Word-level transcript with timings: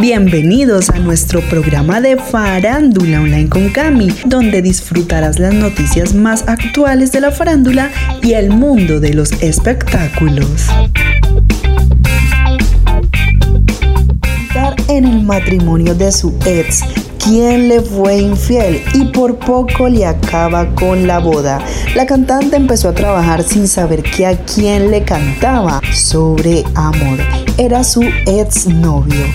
Bienvenidos 0.00 0.90
a 0.90 0.98
nuestro 1.00 1.40
programa 1.40 2.00
de 2.00 2.16
Farándula 2.16 3.20
Online 3.20 3.48
con 3.48 3.68
Cami, 3.70 4.14
donde 4.26 4.62
disfrutarás 4.62 5.40
las 5.40 5.52
noticias 5.52 6.14
más 6.14 6.44
actuales 6.46 7.10
de 7.10 7.20
la 7.20 7.32
farándula 7.32 7.90
y 8.22 8.34
el 8.34 8.50
mundo 8.50 9.00
de 9.00 9.12
los 9.12 9.32
espectáculos. 9.42 10.68
En 14.86 15.04
el 15.04 15.22
matrimonio 15.22 15.96
de 15.96 16.12
su 16.12 16.32
ex, 16.46 16.84
quien 17.18 17.66
le 17.68 17.80
fue 17.80 18.18
infiel 18.18 18.80
y 18.94 19.06
por 19.06 19.40
poco 19.40 19.88
le 19.88 20.06
acaba 20.06 20.76
con 20.76 21.08
la 21.08 21.18
boda. 21.18 21.58
La 21.96 22.06
cantante 22.06 22.54
empezó 22.54 22.90
a 22.90 22.94
trabajar 22.94 23.42
sin 23.42 23.66
saber 23.66 24.04
que 24.04 24.26
a 24.26 24.36
quién 24.44 24.92
le 24.92 25.02
cantaba 25.02 25.80
sobre 25.92 26.62
amor. 26.76 27.18
Era 27.56 27.82
su 27.82 28.04
ex 28.26 28.66
novio. 28.68 29.26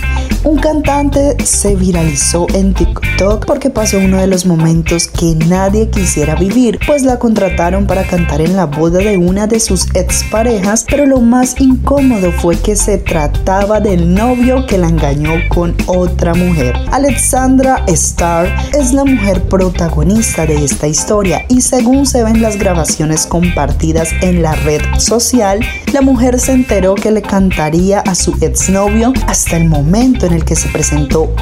Un 0.45 0.57
cantante 0.57 1.37
se 1.45 1.77
viralizó 1.77 2.47
en 2.53 2.73
TikTok 2.73 3.45
porque 3.45 3.69
pasó 3.69 3.97
uno 3.99 4.17
de 4.17 4.27
los 4.27 4.45
momentos 4.45 5.07
que 5.07 5.35
nadie 5.47 5.89
quisiera 5.89 6.35
vivir, 6.35 6.79
pues 6.85 7.03
la 7.03 7.17
contrataron 7.17 7.87
para 7.87 8.03
cantar 8.03 8.41
en 8.41 8.57
la 8.57 8.65
boda 8.65 8.99
de 8.99 9.17
una 9.17 9.47
de 9.47 9.61
sus 9.61 9.87
exparejas, 9.95 10.85
pero 10.89 11.05
lo 11.05 11.21
más 11.21 11.55
incómodo 11.61 12.33
fue 12.33 12.57
que 12.57 12.75
se 12.75 12.97
trataba 12.97 13.79
del 13.79 14.13
novio 14.13 14.65
que 14.67 14.77
la 14.77 14.89
engañó 14.89 15.31
con 15.47 15.77
otra 15.85 16.33
mujer. 16.33 16.75
Alexandra 16.91 17.81
Starr 17.87 18.53
es 18.73 18.91
la 18.91 19.05
mujer 19.05 19.43
protagonista 19.43 20.45
de 20.45 20.65
esta 20.65 20.87
historia 20.87 21.45
y 21.47 21.61
según 21.61 22.05
se 22.05 22.21
ven 22.21 22.41
las 22.41 22.57
grabaciones 22.57 23.27
compartidas 23.27 24.09
en 24.21 24.41
la 24.41 24.55
red 24.55 24.81
social, 24.97 25.61
la 25.93 26.01
mujer 26.01 26.37
se 26.37 26.51
enteró 26.51 26.95
que 26.95 27.11
le 27.11 27.21
cantaría 27.21 28.01
a 28.01 28.13
su 28.13 28.35
exnovio 28.41 29.13
hasta 29.27 29.55
el 29.55 29.69
momento 29.69 30.25
en 30.25 30.32
el 30.33 30.45
que 30.45 30.55
se 30.55 30.69
presentó 30.69 31.33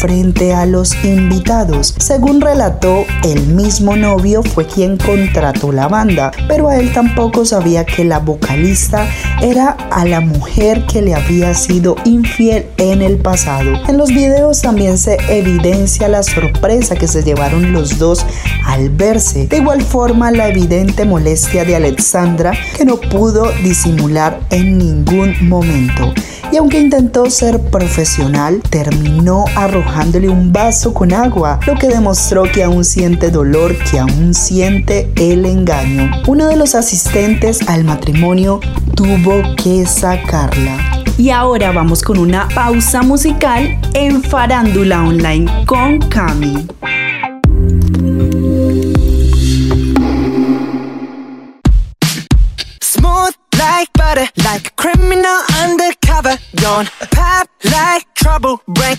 frente 0.00 0.52
a 0.52 0.66
los 0.66 0.94
invitados. 1.04 1.94
Según 1.98 2.40
relató, 2.40 3.04
el 3.24 3.46
mismo 3.46 3.96
novio 3.96 4.42
fue 4.42 4.66
quien 4.66 4.96
contrató 4.96 5.72
la 5.72 5.88
banda, 5.88 6.30
pero 6.48 6.68
a 6.68 6.76
él 6.76 6.92
tampoco 6.92 7.44
sabía 7.44 7.84
que 7.84 8.04
la 8.04 8.18
vocalista 8.18 9.06
era 9.42 9.70
a 9.90 10.04
la 10.04 10.20
mujer 10.20 10.86
que 10.86 11.02
le 11.02 11.14
había 11.14 11.54
sido 11.54 11.96
infiel 12.04 12.66
en 12.78 13.02
el 13.02 13.18
pasado. 13.18 13.72
En 13.88 13.98
los 13.98 14.08
videos 14.08 14.62
también 14.62 14.98
se 14.98 15.18
evidencia 15.28 16.08
la 16.08 16.22
sorpresa 16.22 16.96
que 16.96 17.08
se 17.08 17.22
llevaron 17.22 17.72
los 17.72 17.98
dos 17.98 18.24
al 18.66 18.90
verse. 18.90 19.46
De 19.46 19.58
igual 19.58 19.82
forma, 19.82 20.30
la 20.30 20.48
evidente 20.48 21.04
molestia 21.04 21.64
de 21.64 21.76
Alexandra 21.76 22.52
que 22.76 22.84
no 22.84 23.00
pudo 23.00 23.50
disimular 23.62 24.40
en 24.50 24.78
ningún 24.78 25.36
momento 25.48 26.12
y 26.52 26.56
aunque 26.56 26.80
intentó 26.80 27.30
ser 27.30 27.60
profesional, 27.60 28.39
terminó 28.70 29.44
arrojándole 29.54 30.28
un 30.28 30.52
vaso 30.52 30.94
con 30.94 31.12
agua, 31.12 31.60
lo 31.66 31.74
que 31.74 31.88
demostró 31.88 32.44
que 32.44 32.62
aún 32.64 32.84
siente 32.84 33.30
dolor, 33.30 33.76
que 33.90 33.98
aún 33.98 34.32
siente 34.32 35.10
el 35.16 35.44
engaño. 35.44 36.10
Uno 36.26 36.46
de 36.46 36.56
los 36.56 36.74
asistentes 36.74 37.68
al 37.68 37.84
matrimonio 37.84 38.60
tuvo 38.94 39.42
que 39.62 39.84
sacarla. 39.84 41.02
Y 41.18 41.30
ahora 41.30 41.70
vamos 41.72 42.02
con 42.02 42.18
una 42.18 42.48
pausa 42.54 43.02
musical 43.02 43.78
en 43.92 44.22
Farándula 44.22 45.02
Online 45.02 45.66
con 45.66 45.98
Cami. 45.98 46.66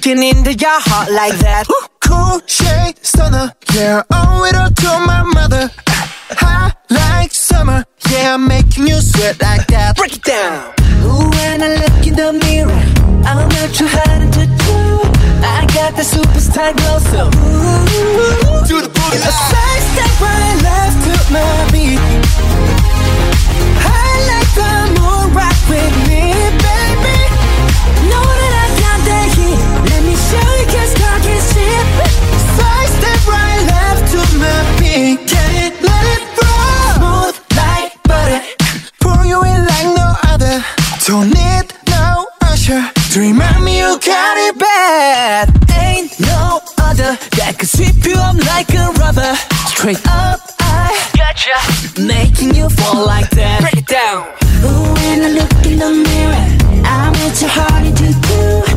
Breaking 0.01 0.23
into 0.23 0.53
your 0.53 0.79
heart 0.81 1.11
like 1.11 1.37
that. 1.39 1.65
Cool 1.99 2.41
shade 2.47 2.95
stunner, 3.05 3.51
yeah, 3.73 4.03
owe 4.11 4.45
it 4.45 4.55
all 4.55 4.69
to 4.69 5.05
my 5.05 5.23
mother. 5.23 5.69
Hot 6.39 6.75
like 6.89 7.31
summer, 7.31 7.83
yeah, 8.09 8.35
I'm 8.35 8.47
making 8.47 8.87
you 8.87 8.99
sweat 9.01 9.41
like 9.41 9.67
that. 9.67 9.95
Break 9.97 10.15
it 10.15 10.23
down. 10.23 10.73
Ooh, 11.03 11.29
when 11.29 11.61
I 11.61 11.75
look 11.75 12.07
in 12.07 12.15
the 12.15 12.33
mirror, 12.33 12.83
I'm 13.25 13.47
not 13.49 13.69
too 13.75 13.87
hard 13.89 14.31
to 14.33 14.45
do. 14.45 14.77
I 15.43 15.65
got 15.73 15.95
the 15.95 16.03
superstar 16.03 16.75
glow, 16.77 16.99
so 17.11 17.27
ooh, 17.27 18.65
do 18.67 18.81
the 18.81 18.89
boogie. 18.89 19.21
A 19.21 19.31
side 19.31 19.83
step 19.91 20.21
right 20.21 20.57
left 20.63 20.97
to 21.05 21.33
my 21.33 21.71
beat. 21.71 22.41
Don't 41.11 41.27
need 41.27 41.65
no 41.89 42.25
usher 42.43 42.81
to 43.11 43.19
remind 43.19 43.65
me 43.65 43.79
you 43.79 43.99
got 43.99 44.37
it 44.37 44.57
bad. 44.57 45.49
Ain't 45.77 46.17
no 46.21 46.61
other 46.77 47.17
that 47.35 47.57
could 47.59 47.67
sweep 47.67 48.05
you 48.05 48.15
up 48.15 48.37
like 48.45 48.69
a 48.73 48.93
rubber. 48.97 49.35
Straight 49.67 49.99
up, 50.07 50.39
I 50.61 50.95
gotcha, 51.17 52.01
making 52.01 52.55
you 52.55 52.69
fall 52.69 53.05
like 53.05 53.29
that. 53.31 53.59
Break 53.59 53.83
it 53.83 53.87
down. 53.87 54.23
Ooh, 54.63 54.93
when 55.03 55.21
I 55.21 55.31
look 55.35 55.51
in 55.65 55.79
the 55.79 55.91
mirror, 55.91 56.83
I'm 56.87 57.13
at 57.13 57.41
your 57.41 57.49
heart 57.49 57.85
into 57.85 58.13
do. 58.27 58.70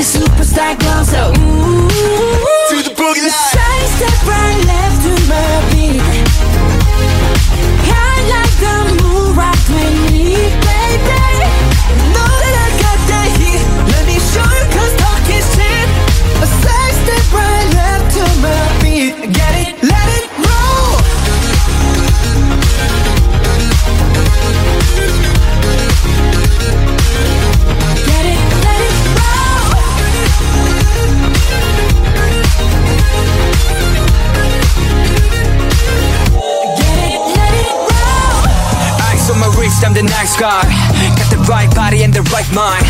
The 0.00 0.06
superstar 0.18 0.78
glow, 0.78 1.02
so 1.02 1.28
ooh, 1.28 1.88
to 2.70 2.88
the 2.88 2.94
boogie. 2.96 3.28
Side 3.28 3.88
step 3.98 4.26
right 4.26 4.64
left 4.64 5.02
to 5.04 5.28
my 5.28 5.74
beat. 5.74 6.29
like 42.40 42.54
mine. 42.54 42.89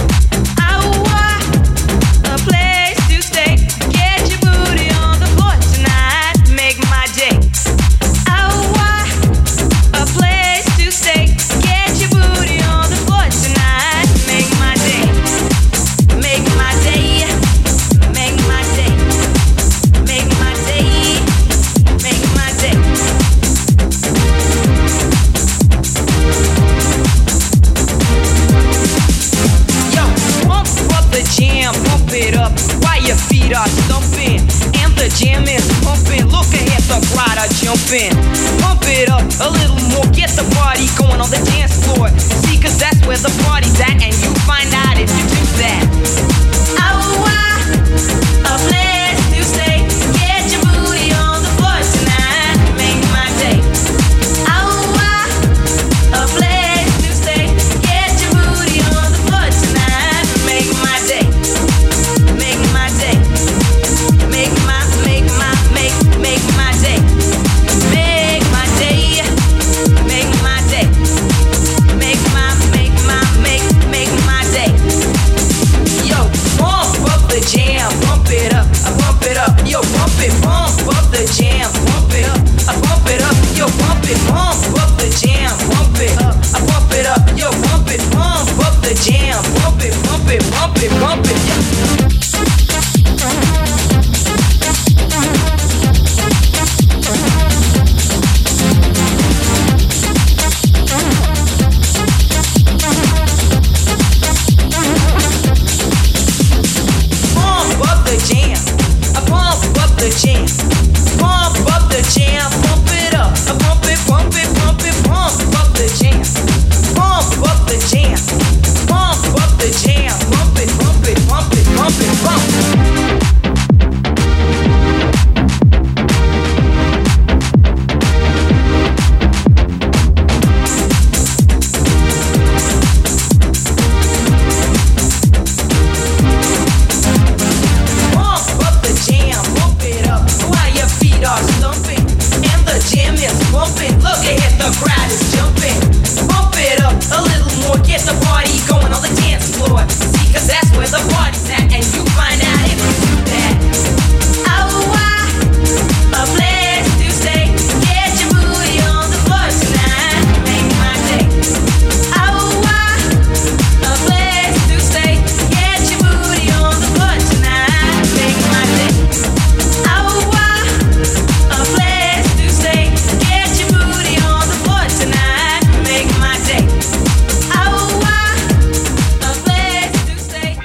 Jumping. 37.91 38.15
Pump 38.59 38.81
it 38.85 39.09
up 39.09 39.21
a 39.41 39.49
little 39.51 39.79
more, 39.89 40.05
get 40.13 40.29
the 40.31 40.47
party 40.55 40.87
going 40.97 41.19
on 41.21 41.29
the 41.29 41.41
dance 41.51 41.73
floor. 41.85 42.09
See, 42.17 42.59
cause 42.59 42.77
that's 42.79 42.99
where 43.05 43.17
the 43.17 43.31
party's 43.43 43.79
at, 43.79 44.01
and 44.01 44.13
you 44.21 44.33
find 44.45 44.73
out 44.73 44.97
if 44.97 45.09
you 45.09 45.23
do 45.27 45.43
that. 45.59 46.50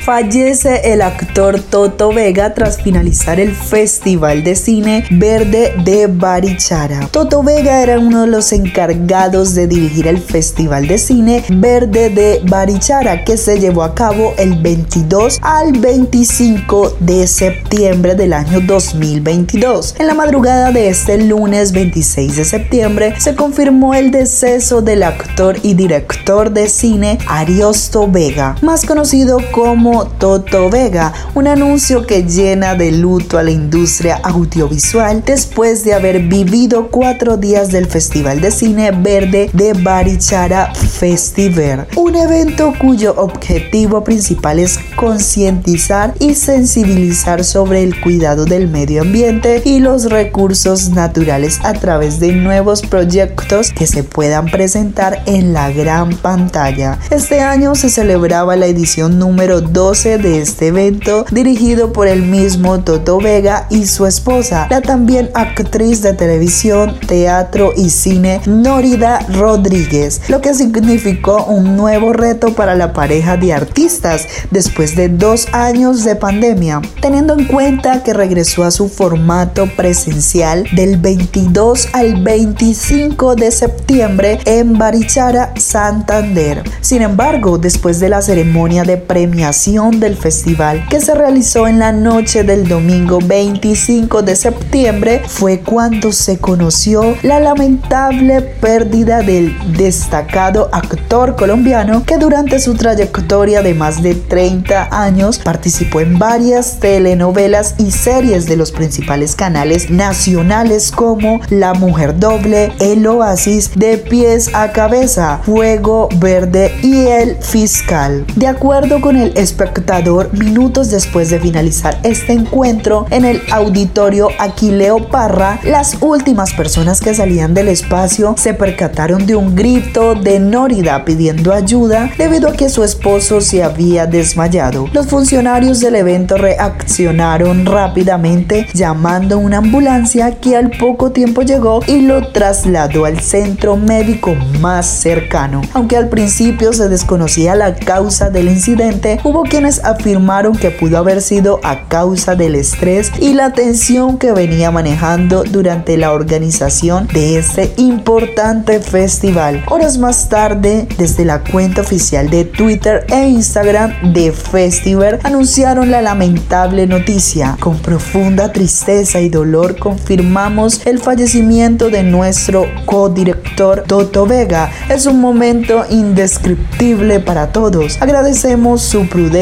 Fallece 0.06 0.92
el 0.92 1.02
actor 1.02 1.60
Toto 1.60 2.12
Vega 2.12 2.54
tras 2.54 2.80
finalizar 2.80 3.40
el 3.40 3.52
Festival 3.56 4.44
de 4.44 4.54
Cine 4.54 5.04
Verde 5.10 5.74
de 5.82 6.06
Barichara. 6.06 7.08
Toto 7.10 7.42
Vega 7.42 7.82
era 7.82 7.98
uno 7.98 8.20
de 8.20 8.28
los 8.28 8.52
encargados 8.52 9.56
de 9.56 9.66
dirigir 9.66 10.06
el 10.06 10.18
Festival 10.18 10.86
de 10.86 10.98
Cine 10.98 11.42
Verde 11.48 12.10
de 12.10 12.40
Barichara 12.44 13.24
que 13.24 13.36
se 13.36 13.58
llevó 13.58 13.82
a 13.82 13.96
cabo 13.96 14.32
el 14.38 14.62
22 14.62 15.40
al 15.42 15.72
25 15.72 16.98
de 17.00 17.26
septiembre 17.26 18.14
del 18.14 18.32
año 18.32 18.60
2022. 18.60 19.96
En 19.98 20.06
la 20.06 20.14
madrugada 20.14 20.70
de 20.70 20.88
este 20.88 21.18
lunes 21.18 21.72
26 21.72 22.36
de 22.36 22.44
septiembre 22.44 23.14
se 23.18 23.34
confirmó 23.34 23.92
el 23.92 24.12
deceso 24.12 24.82
del 24.82 25.02
actor 25.02 25.56
y 25.64 25.74
director 25.74 26.52
de 26.52 26.68
cine 26.68 27.18
Ariosto 27.26 28.06
Vega, 28.06 28.54
más 28.62 28.84
conocido 28.84 29.40
como 29.50 29.95
Toto 30.04 30.70
Vega, 30.70 31.12
un 31.34 31.46
anuncio 31.46 32.06
que 32.06 32.22
llena 32.22 32.74
de 32.74 32.92
luto 32.92 33.38
a 33.38 33.42
la 33.42 33.50
industria 33.50 34.20
audiovisual 34.22 35.24
después 35.24 35.84
de 35.84 35.94
haber 35.94 36.20
vivido 36.20 36.88
cuatro 36.90 37.36
días 37.36 37.70
del 37.72 37.86
Festival 37.86 38.40
de 38.40 38.50
Cine 38.50 38.90
Verde 38.90 39.50
de 39.52 39.72
Barichara 39.72 40.74
Festiver, 40.74 41.88
un 41.96 42.14
evento 42.14 42.72
cuyo 42.78 43.14
objetivo 43.16 44.04
principal 44.04 44.58
es 44.58 44.78
concientizar 44.96 46.14
y 46.18 46.34
sensibilizar 46.34 47.44
sobre 47.44 47.82
el 47.82 48.00
cuidado 48.00 48.44
del 48.44 48.68
medio 48.68 49.02
ambiente 49.02 49.62
y 49.64 49.80
los 49.80 50.10
recursos 50.10 50.90
naturales 50.90 51.58
a 51.64 51.72
través 51.72 52.20
de 52.20 52.32
nuevos 52.32 52.82
proyectos 52.82 53.70
que 53.70 53.86
se 53.86 54.02
puedan 54.02 54.46
presentar 54.46 55.22
en 55.26 55.52
la 55.52 55.70
gran 55.70 56.10
pantalla. 56.16 56.98
Este 57.10 57.40
año 57.40 57.74
se 57.74 57.88
celebraba 57.88 58.56
la 58.56 58.66
edición 58.66 59.18
número 59.18 59.60
12 59.86 60.18
de 60.18 60.40
este 60.40 60.66
evento 60.66 61.24
dirigido 61.30 61.92
por 61.92 62.08
el 62.08 62.22
mismo 62.22 62.80
Toto 62.80 63.18
Vega 63.18 63.68
y 63.70 63.86
su 63.86 64.04
esposa, 64.04 64.66
la 64.68 64.80
también 64.80 65.30
actriz 65.32 66.02
de 66.02 66.12
televisión, 66.12 66.98
teatro 67.06 67.72
y 67.76 67.90
cine 67.90 68.40
Norida 68.46 69.20
Rodríguez, 69.32 70.22
lo 70.26 70.40
que 70.40 70.54
significó 70.54 71.44
un 71.44 71.76
nuevo 71.76 72.12
reto 72.12 72.52
para 72.52 72.74
la 72.74 72.92
pareja 72.92 73.36
de 73.36 73.52
artistas 73.52 74.26
después 74.50 74.96
de 74.96 75.08
dos 75.08 75.46
años 75.52 76.02
de 76.02 76.16
pandemia, 76.16 76.82
teniendo 77.00 77.38
en 77.38 77.44
cuenta 77.44 78.02
que 78.02 78.12
regresó 78.12 78.64
a 78.64 78.72
su 78.72 78.88
formato 78.88 79.68
presencial 79.76 80.66
del 80.72 80.96
22 80.96 81.90
al 81.92 82.24
25 82.24 83.36
de 83.36 83.52
septiembre 83.52 84.40
en 84.46 84.76
Barichara, 84.76 85.54
Santander. 85.56 86.64
Sin 86.80 87.02
embargo, 87.02 87.58
después 87.58 88.00
de 88.00 88.08
la 88.08 88.20
ceremonia 88.20 88.82
de 88.82 88.96
premiación 88.96 89.75
del 89.76 90.16
festival 90.16 90.86
que 90.88 91.02
se 91.02 91.14
realizó 91.14 91.68
en 91.68 91.78
la 91.78 91.92
noche 91.92 92.44
del 92.44 92.66
domingo 92.66 93.18
25 93.22 94.22
de 94.22 94.34
septiembre 94.34 95.20
fue 95.26 95.60
cuando 95.60 96.12
se 96.12 96.38
conoció 96.38 97.14
la 97.22 97.40
lamentable 97.40 98.40
pérdida 98.40 99.20
del 99.20 99.54
destacado 99.76 100.70
actor 100.72 101.36
colombiano 101.36 102.04
que 102.06 102.16
durante 102.16 102.58
su 102.58 102.72
trayectoria 102.72 103.60
de 103.60 103.74
más 103.74 104.02
de 104.02 104.14
30 104.14 104.88
años 104.90 105.38
participó 105.38 106.00
en 106.00 106.18
varias 106.18 106.80
telenovelas 106.80 107.74
y 107.76 107.90
series 107.90 108.46
de 108.46 108.56
los 108.56 108.72
principales 108.72 109.36
canales 109.36 109.90
nacionales 109.90 110.90
como 110.90 111.40
La 111.50 111.74
Mujer 111.74 112.18
Doble, 112.18 112.72
El 112.80 113.06
Oasis, 113.06 113.72
De 113.74 113.98
Pies 113.98 114.54
a 114.54 114.72
Cabeza, 114.72 115.40
Fuego 115.44 116.08
Verde 116.16 116.74
y 116.82 117.08
El 117.08 117.36
Fiscal. 117.42 118.24
De 118.36 118.46
acuerdo 118.46 119.02
con 119.02 119.16
el 119.16 119.36
espectador, 119.66 120.32
minutos 120.32 120.90
después 120.90 121.30
de 121.30 121.40
finalizar 121.40 121.98
este 122.02 122.32
encuentro 122.32 123.06
en 123.10 123.24
el 123.24 123.42
auditorio 123.50 124.28
Aquileo 124.38 125.08
Parra, 125.08 125.60
las 125.64 125.96
últimas 126.00 126.54
personas 126.54 127.00
que 127.00 127.14
salían 127.14 127.54
del 127.54 127.68
espacio 127.68 128.34
se 128.38 128.54
percataron 128.54 129.26
de 129.26 129.36
un 129.36 129.54
grito 129.54 130.14
de 130.14 130.38
Nórida 130.38 131.04
pidiendo 131.04 131.52
ayuda 131.52 132.10
debido 132.16 132.48
a 132.48 132.52
que 132.52 132.68
su 132.68 132.84
esposo 132.84 133.40
se 133.40 133.62
había 133.62 134.06
desmayado. 134.06 134.88
Los 134.92 135.08
funcionarios 135.08 135.80
del 135.80 135.96
evento 135.96 136.36
reaccionaron 136.36 137.66
rápidamente 137.66 138.66
llamando 138.72 139.38
una 139.38 139.58
ambulancia 139.58 140.38
que 140.40 140.56
al 140.56 140.70
poco 140.70 141.10
tiempo 141.12 141.42
llegó 141.42 141.80
y 141.86 142.02
lo 142.02 142.28
trasladó 142.28 143.04
al 143.04 143.20
centro 143.20 143.76
médico 143.76 144.34
más 144.60 144.86
cercano. 144.86 145.62
Aunque 145.74 145.96
al 145.96 146.08
principio 146.08 146.72
se 146.72 146.88
desconocía 146.88 147.54
la 147.54 147.74
causa 147.74 148.30
del 148.30 148.48
incidente, 148.48 149.18
hubo 149.24 149.42
quienes 149.48 149.84
afirmaron 149.84 150.56
que 150.56 150.70
pudo 150.70 150.98
haber 150.98 151.22
sido 151.22 151.60
a 151.62 151.88
causa 151.88 152.34
del 152.34 152.54
estrés 152.54 153.12
y 153.20 153.34
la 153.34 153.52
tensión 153.52 154.18
que 154.18 154.32
venía 154.32 154.70
manejando 154.70 155.44
durante 155.44 155.96
la 155.96 156.12
organización 156.12 157.06
de 157.12 157.38
este 157.38 157.72
importante 157.76 158.80
festival. 158.80 159.64
Horas 159.68 159.98
más 159.98 160.28
tarde, 160.28 160.88
desde 160.98 161.24
la 161.24 161.40
cuenta 161.40 161.82
oficial 161.82 162.30
de 162.30 162.44
Twitter 162.44 163.06
e 163.08 163.28
Instagram 163.28 164.12
de 164.12 164.32
Festival, 164.32 165.18
anunciaron 165.22 165.90
la 165.90 166.02
lamentable 166.02 166.86
noticia. 166.86 167.56
Con 167.60 167.78
profunda 167.78 168.52
tristeza 168.52 169.20
y 169.20 169.28
dolor 169.28 169.78
confirmamos 169.78 170.86
el 170.86 170.98
fallecimiento 170.98 171.90
de 171.90 172.02
nuestro 172.02 172.66
codirector 172.84 173.84
Toto 173.86 174.26
Vega. 174.26 174.70
Es 174.88 175.06
un 175.06 175.20
momento 175.20 175.84
indescriptible 175.90 177.20
para 177.20 177.52
todos. 177.52 178.00
Agradecemos 178.00 178.82
su 178.82 179.08
prudencia, 179.08 179.35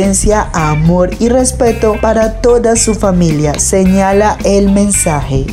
amor 0.53 1.11
y 1.21 1.29
respeto 1.29 1.95
para 2.01 2.41
toda 2.41 2.75
su 2.75 2.95
familia, 2.95 3.55
señala 3.61 4.37
el 4.43 4.71
mensaje. 4.71 5.47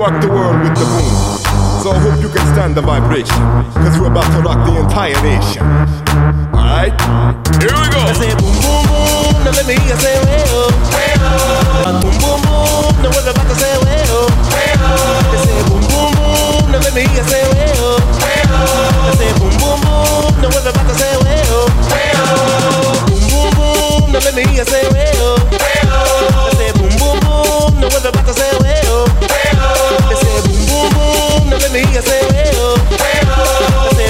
Rock 0.00 0.16
the 0.22 0.32
world 0.32 0.56
with 0.64 0.72
the 0.80 0.86
boom. 0.88 1.12
So 1.84 1.92
I 1.92 2.00
hope 2.00 2.24
you 2.24 2.32
can 2.32 2.40
stand 2.56 2.72
the 2.72 2.80
vibration. 2.80 3.36
Cause 3.84 4.00
we're 4.00 4.08
about 4.08 4.24
to 4.32 4.40
rock 4.40 4.64
the 4.64 4.80
entire 4.80 5.12
nation. 5.20 5.60
Alright? 6.56 6.96
Here 7.60 7.68
we 7.68 7.84
go. 7.92 8.00
I 8.08 8.16
say 8.16 8.32
boom, 8.40 8.56
boom, 8.64 8.80
boom, 8.88 9.44
no 9.44 9.52
let 9.52 9.68
me 9.68 9.76
hear 9.76 9.92
you 9.92 10.00
say 10.00 10.16
well. 10.24 10.72
Well. 10.88 12.00
Boom, 12.00 12.16
boom, 12.16 12.40
boom, 12.48 12.96
no 13.04 13.08
ever 13.12 13.28
about 13.28 13.44
to 13.44 13.56
say 13.60 13.76
well. 13.76 14.24
Well. 14.48 14.88
I 14.88 15.36
say 15.36 15.60
boom, 15.68 15.84
boom, 15.84 16.10
boom, 16.16 16.64
no 16.72 16.78
let 16.80 16.92
me 16.96 17.04
hear 17.04 17.20
say 17.28 17.44
well. 17.52 18.00
Well. 18.24 18.56
I 19.04 19.12
say 19.20 19.30
boom, 19.36 19.52
boom, 19.60 19.78
boom, 19.84 20.32
no 20.40 20.48
ever 20.48 20.64
about 20.64 20.86
to 20.88 20.94
say 20.96 21.12
well. 21.28 21.68
Well. 21.92 23.04
Boom, 23.04 23.20
boom, 23.28 23.52
boom, 23.52 24.16
no 24.16 24.18
let 24.24 24.32
me 24.32 24.48
hear 24.48 24.64
you 24.64 24.64
say 24.64 24.80
well. 24.96 25.36
Well. 25.44 25.92
I 26.40 26.56
say 26.56 26.72
boom, 26.72 26.88
boom, 26.96 27.20
boom, 27.20 27.84
no 27.84 27.86
ever 27.92 28.08
about 28.08 28.24
to 28.24 28.32
say 28.32 28.48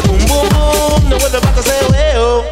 boom, 0.08 0.24
boom, 0.24 0.48
no. 2.16 2.44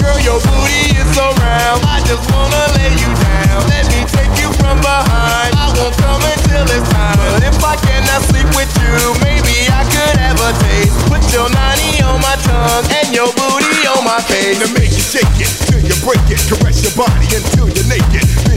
Girl, 0.00 0.18
your 0.24 0.40
booty 0.40 0.96
is 0.96 1.08
so 1.12 1.28
round. 1.44 1.84
I 1.84 2.00
just 2.08 2.24
wanna 2.32 2.64
lay 2.80 2.96
you 2.96 3.10
down. 3.12 3.60
Let 3.68 3.84
me 3.92 4.00
take 4.08 4.32
you 4.40 4.48
from 4.56 4.80
behind. 4.80 5.52
I 5.52 5.68
won't 5.76 5.92
come 6.00 6.22
until 6.24 6.64
it's 6.64 6.88
time. 6.96 7.18
But 7.28 7.44
if 7.44 7.60
I 7.60 7.76
cannot 7.84 8.24
sleep 8.32 8.48
with 8.56 8.72
you, 8.80 9.12
maybe 9.20 9.68
I 9.68 9.84
could 9.92 10.16
have 10.16 10.40
a 10.40 10.50
taste. 10.64 10.96
Put 11.12 11.20
your 11.32 11.48
nanny 11.52 12.00
on 12.00 12.20
my 12.24 12.36
tongue 12.40 12.88
and 12.88 13.12
your 13.12 13.28
booty 13.36 13.84
on 13.84 14.04
my 14.04 14.20
face. 14.24 14.64
To 14.64 14.72
make 14.72 14.96
you 14.96 15.04
shake 15.04 15.36
it, 15.36 15.52
till 15.68 15.84
you 15.84 15.96
break 16.00 16.24
it, 16.32 16.40
caress 16.48 16.80
your 16.80 16.96
body 16.96 17.28
until 17.36 17.68
you're 17.68 17.88
naked. 17.92 18.53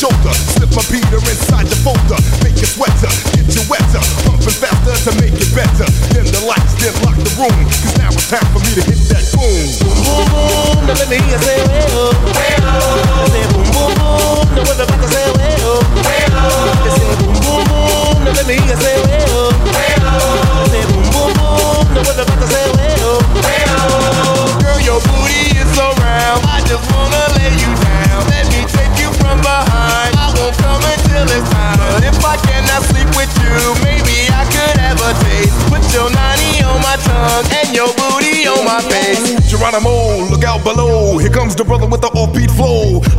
Shoulder, 0.00 0.32
slip 0.56 0.72
my 0.72 0.80
beater 0.88 1.20
inside 1.28 1.68
your 1.68 1.76
folder, 1.84 2.16
make 2.40 2.56
you 2.56 2.64
sweater, 2.64 3.12
get 3.36 3.44
you 3.52 3.60
wetter, 3.68 4.00
pumping 4.24 4.56
faster 4.56 4.96
to 4.96 5.12
make 5.20 5.36
it 5.36 5.52
better. 5.52 5.84
Then 6.16 6.24
the 6.24 6.40
lights, 6.40 6.72
then 6.80 6.96
lock 7.04 7.20
the 7.20 7.28
room, 7.36 7.52
cause 7.68 8.00
now 8.00 8.08
it's 8.08 8.24
time 8.32 8.48
for 8.48 8.64
me 8.64 8.80
to 8.80 8.82
hit 8.88 8.96
that 9.12 9.20
boom. 9.36 9.60
Boom, 9.76 10.00
boom, 10.00 10.24
boom, 10.32 10.88
now 10.88 10.96
let 10.96 11.04
me 11.12 11.20
hear 11.20 11.36
you 11.36 11.44
say 11.44 11.60
well. 11.68 12.64
I 12.64 12.69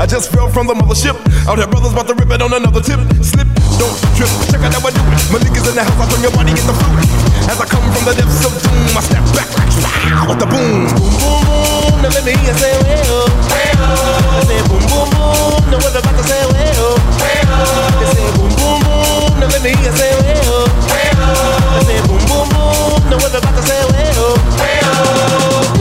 I 0.01 0.07
just 0.07 0.33
fell 0.33 0.49
from 0.49 0.65
the 0.65 0.73
mothership. 0.73 1.13
Out 1.45 1.61
here, 1.61 1.69
brothers 1.69 1.93
about 1.93 2.09
to 2.09 2.17
rip 2.17 2.33
it 2.33 2.41
on 2.41 2.49
another 2.49 2.81
tip. 2.81 2.97
Slip, 3.21 3.45
don't 3.77 3.93
trip. 4.17 4.33
Check 4.49 4.65
out 4.65 4.73
how 4.73 4.81
I 4.81 4.89
do 4.89 4.97
it. 4.97 5.21
My 5.29 5.37
niggas 5.37 5.61
in 5.69 5.77
the 5.77 5.85
house, 5.85 5.93
I 5.93 6.09
turn 6.09 6.25
your 6.25 6.33
body 6.33 6.57
into 6.57 6.73
fluid. 6.73 7.05
As 7.45 7.61
I 7.61 7.69
come 7.69 7.85
from 7.93 8.09
the 8.09 8.17
depths 8.17 8.41
of 8.41 8.49
doom, 8.65 8.97
I 8.97 9.01
step 9.05 9.21
back 9.37 9.45
like 9.53 9.69
wow, 9.77 10.25
with 10.25 10.41
the 10.41 10.49
boom. 10.49 10.89
Boom, 10.89 11.05
boom, 11.21 11.45
boom, 11.45 12.01
now 12.01 12.09
hear 12.17 12.33
you 12.33 12.55
say 12.57 12.73
well. 12.81 13.29
I 13.77 14.41
say 14.41 14.57
boom, 14.65 14.81
boom, 14.89 15.05
boom, 15.13 15.69
now 15.69 15.77
what 15.77 15.93
about 15.93 16.17
to 16.17 16.23
say 16.25 16.49
well. 16.49 16.97
I 16.97 18.09
say 18.09 18.25
boom, 18.41 18.49
boom, 18.57 18.81
boom, 18.81 19.37
now 19.37 19.53
let 19.53 19.61
well. 19.61 19.85
I 19.85 19.93
say 20.01 20.17
well. 20.17 20.65
Well. 20.65 21.29
I 21.61 21.85
say 21.85 22.01
boom, 22.09 22.25
boom, 22.25 22.49
boom, 22.49 23.05
now 23.05 23.21
what 23.21 23.37
about 23.37 23.53
to 23.53 23.61
say 23.69 23.85
well. 23.85 24.33
I 24.49 25.77
well. 25.77 25.80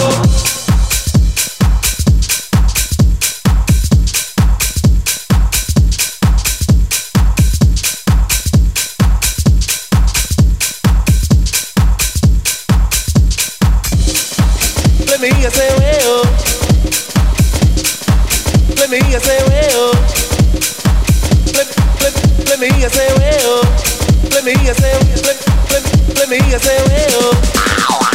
me 26.31 26.39
hear 26.47 26.59
say 26.63 26.79
well. 26.87 27.35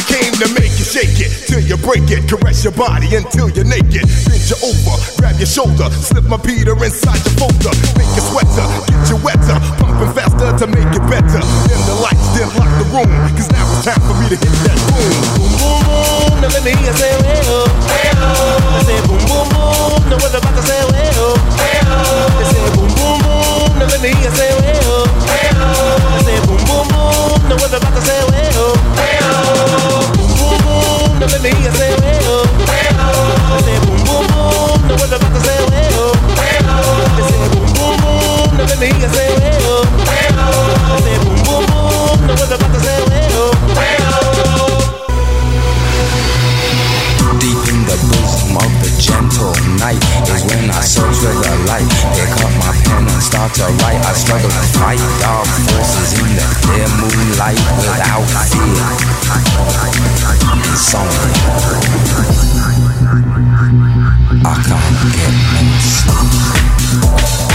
came 0.09 0.33
to 0.41 0.49
make 0.57 0.73
you 0.73 0.87
shake 0.89 1.21
it 1.21 1.29
till 1.45 1.61
you 1.61 1.77
break 1.77 2.09
it. 2.09 2.25
Caress 2.25 2.65
your 2.65 2.73
body 2.73 3.13
until 3.13 3.45
you're 3.53 3.69
naked. 3.69 4.09
Bend 4.25 4.41
you 4.49 4.57
over, 4.65 4.97
grab 5.21 5.37
your 5.37 5.45
shoulder, 5.45 5.85
slip 5.93 6.25
my 6.25 6.41
Peter 6.41 6.73
inside 6.81 7.21
your 7.21 7.37
folder. 7.37 7.73
Make 7.93 8.09
you 8.17 8.25
sweater, 8.25 8.65
get 8.89 9.05
you 9.13 9.21
wetter, 9.21 9.57
pumping 9.77 10.09
faster 10.17 10.49
to 10.49 10.65
make 10.65 10.89
it 10.89 11.05
better. 11.05 11.41
Dim 11.69 11.81
the 11.85 11.95
lights, 12.01 12.27
then 12.33 12.49
lock 12.57 12.71
the 12.81 12.85
room, 12.89 13.11
cause 13.37 13.53
now 13.53 13.61
it's 13.69 13.85
time 13.85 14.01
for 14.01 14.17
me 14.17 14.33
to 14.33 14.37
hit 14.41 14.55
that 14.65 14.77
boom. 14.89 15.13
Boom, 15.37 15.53
boom, 15.61 15.77
boom, 15.85 16.33
now 16.41 16.49
let 16.49 16.65
me 16.65 16.73
say, 16.97 17.13
way 17.21 17.37
oh. 17.53 17.69
I 17.85 18.81
say, 18.81 18.97
boom, 19.05 19.21
boom, 19.29 19.45
boom, 19.53 20.01
now 20.09 20.17
what 20.17 20.33
about 20.33 20.57
to 20.57 20.63
say, 20.65 20.81
way 20.89 21.05
oh. 21.21 21.37
They 22.33 22.45
say, 22.49 22.65
boom, 22.73 22.89
boom, 22.97 23.21
boom, 23.21 23.26
now 23.79 23.85
let 23.87 24.01
me 24.01 24.09
hear 24.09 24.23
you 24.23 24.31
say, 24.35 24.51
way 24.61 24.73
oh. 24.83 25.05
I 25.17 26.21
say, 26.25 26.37
boom, 26.47 26.57
boom, 26.67 26.85
boom, 26.89 27.39
now 27.49 27.55
what 27.61 27.73
about 27.73 27.93
to 27.95 28.01
say, 28.01 28.19
way 28.31 28.49
oh. 28.57 28.73
Boom, 30.17 30.29
boom, 30.37 30.57
boom, 30.65 31.19
now 31.19 31.27
let 31.27 31.41
me 31.41 31.49
hear 31.49 31.63
you 31.65 31.73
say, 31.77 31.91
way 32.01 32.17
oh. 32.25 32.45
I 32.57 33.61
say, 33.65 33.77
boom, 33.85 33.99
boom, 34.07 34.25
boom, 34.33 34.79
now 34.87 34.95
what 34.97 35.11
about 35.13 35.31
to 35.33 35.39
say, 35.45 35.59
way 35.71 35.87
oh. 35.93 36.13
They 37.17 37.23
say, 37.29 37.41
boom, 37.53 37.67
boom, 37.77 37.95
boom, 38.01 38.49
now 38.57 38.65
let 38.65 38.77
me 38.79 38.87
hear 38.87 39.01
you 39.01 39.09
say, 39.13 39.29
way 39.37 39.57
oh. 39.61 39.66
When 50.47 50.71
I 50.71 50.81
search 50.81 51.17
for 51.19 51.33
the 51.35 51.55
light. 51.67 51.87
Pick 52.15 52.31
up 52.43 52.51
my 52.63 52.71
pen 52.87 53.03
and 53.03 53.23
start 53.23 53.53
to 53.55 53.67
write. 53.83 53.99
I 54.03 54.13
struggle 54.13 54.49
to 54.49 54.63
fight 54.79 54.99
dark 55.19 55.47
forces 55.67 56.19
in 56.19 56.29
the 56.35 56.45
clear 56.63 56.87
moonlight 56.99 57.59
without 57.83 58.25
fear. 58.47 58.87
Insomnia. 60.71 61.37
I 64.43 64.55
can't 64.63 64.97
get 65.15 65.35
no 65.53 65.61
sleep. 65.83 67.46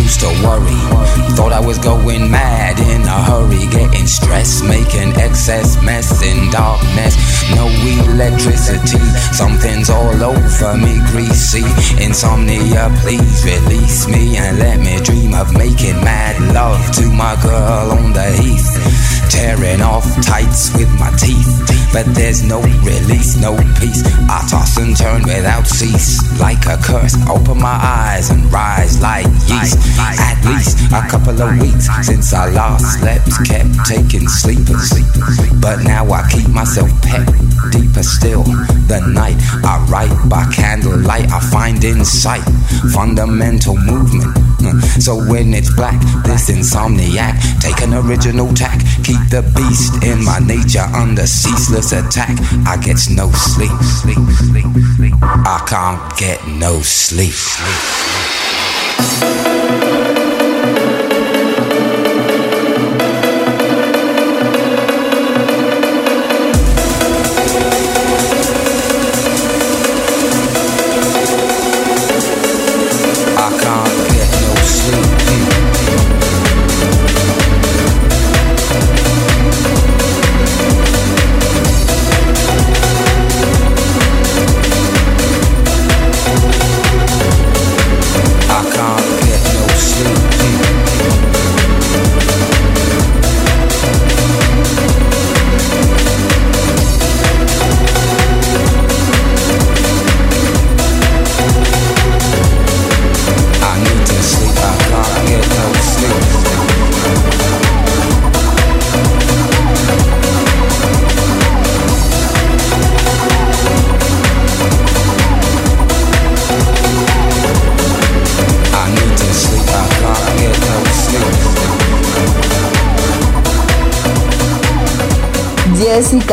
Used 0.00 0.20
to 0.20 0.30
worry. 0.44 0.80
Thought 1.36 1.52
I 1.52 1.60
was 1.60 1.78
going 1.78 2.30
mad 2.30 2.78
in 2.78 3.02
a 3.02 3.18
hurry, 3.24 3.66
getting 3.68 4.06
stressed, 4.06 4.64
making 4.64 5.16
excess 5.16 5.80
mess 5.82 6.22
in 6.22 6.50
darkness. 6.50 7.16
No 7.56 7.66
electricity, 8.12 9.02
something's 9.32 9.90
all 9.90 10.22
over 10.22 10.76
me, 10.76 11.00
greasy. 11.10 11.64
Insomnia, 12.02 12.88
please 13.02 13.44
release 13.44 14.06
me 14.08 14.36
and 14.36 14.58
let 14.58 14.78
me 14.80 14.96
dream 15.02 15.34
of 15.34 15.52
making 15.52 15.98
mad 16.04 16.36
love 16.54 16.80
to 16.96 17.08
my 17.10 17.36
girl 17.42 17.92
on 17.92 18.12
the 18.12 18.28
heath. 18.40 18.70
Tearing 19.30 19.80
off 19.80 20.04
tights 20.22 20.72
with 20.76 20.90
my 21.00 21.10
teeth, 21.16 21.48
but 21.92 22.04
there's 22.14 22.42
no 22.42 22.60
release, 22.84 23.36
no 23.40 23.56
peace. 23.80 24.04
I 24.28 24.46
toss 24.48 24.76
and 24.76 24.96
turn 24.96 25.22
without 25.24 25.66
cease, 25.66 26.20
like 26.38 26.66
a 26.66 26.76
curse. 26.76 27.16
Open 27.28 27.58
my 27.58 27.78
eyes 27.80 28.30
and 28.30 28.52
rise 28.52 29.00
like 29.00 29.26
yeast. 29.48 29.81
At 29.98 30.44
least 30.44 30.78
a 30.92 31.06
couple 31.08 31.40
of 31.40 31.60
weeks 31.60 31.88
since 32.06 32.32
I 32.32 32.50
last 32.50 32.98
slept, 32.98 33.28
kept 33.46 33.86
taking 33.86 34.28
sleepers. 34.28 34.90
But 35.60 35.84
now 35.84 36.10
I 36.10 36.28
keep 36.30 36.48
myself 36.48 36.90
pet 37.02 37.26
deeper 37.70 38.02
still. 38.02 38.44
The 38.88 39.00
night 39.12 39.36
I 39.64 39.84
write 39.88 40.28
by 40.28 40.44
candlelight, 40.52 41.30
I 41.30 41.40
find 41.40 41.82
insight, 41.84 42.42
fundamental 42.92 43.76
movement. 43.76 44.36
Hmm. 44.60 44.78
So 45.00 45.16
when 45.16 45.54
it's 45.54 45.74
black, 45.74 46.00
this 46.24 46.50
insomniac, 46.50 47.60
take 47.60 47.80
an 47.82 47.94
original 47.94 48.52
tack, 48.54 48.78
keep 49.02 49.22
the 49.30 49.42
beast 49.56 50.04
in 50.04 50.24
my 50.24 50.38
nature 50.38 50.86
under 50.94 51.26
ceaseless 51.26 51.92
attack. 51.92 52.36
I 52.66 52.76
get 52.76 52.98
no 53.10 53.30
sleep. 53.30 53.72
I 55.22 55.64
can't 55.66 56.18
get 56.18 56.46
no 56.46 56.80
sleep. 56.82 57.34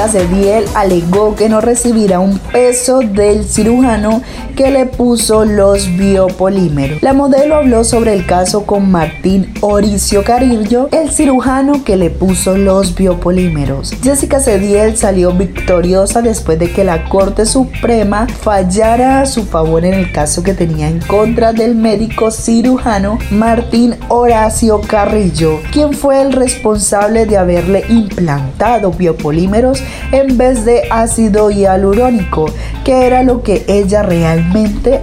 Cediel 0.08 0.66
alegó 0.76 1.36
que 1.36 1.50
no 1.50 1.62
recibirá 1.62 2.20
un 2.20 2.38
peso 2.38 3.00
del 3.00 3.46
cirujano 3.46 4.22
que 4.60 4.72
le 4.72 4.88
puso 4.88 5.46
los 5.46 5.96
biopolímeros. 5.96 7.02
La 7.02 7.14
modelo 7.14 7.56
habló 7.56 7.86
sobre 7.86 8.14
el 8.14 8.26
caso 8.26 8.66
con 8.66 8.92
Martín 8.92 9.54
Oricio 9.62 10.26
Carillo, 10.26 10.90
el 10.92 11.12
cirujano 11.12 11.86
que 11.86 11.96
le 11.96 12.10
puso 12.10 12.58
los 12.58 12.94
biopolímeros. 12.94 13.94
Jessica 14.04 14.42
Cediel 14.42 14.98
salió 14.98 15.32
victoriosa 15.32 16.22
después 16.22 16.60
de 16.60 16.74
que 16.74 16.84
la 16.84 17.08
Corte 17.08 17.46
Suprema 17.46 18.28
fallara 18.28 19.22
a 19.22 19.28
su 19.28 19.46
favor 19.46 19.86
en 19.86 19.94
el 19.94 20.12
caso 20.12 20.44
que 20.44 20.54
tenía 20.54 20.90
en 20.90 21.00
contra 21.00 21.54
del 21.54 21.76
médico 21.76 22.30
cirujano 22.30 23.18
Martín 23.32 23.96
Horacio 24.10 24.82
Carrillo, 24.82 25.62
quien 25.72 25.94
fue 25.94 26.22
el 26.22 26.34
responsable 26.34 27.26
de 27.26 27.38
haberle 27.38 27.86
implantado 27.88 28.92
biopolímeros 28.92 29.82
en 30.12 30.38
vez 30.38 30.66
de 30.66 30.82
ácido 30.92 31.50
hialurónico, 31.50 32.48
que 32.84 33.08
era 33.08 33.24
lo 33.24 33.42
que 33.42 33.64
ella 33.70 34.04
realmente 34.04 34.49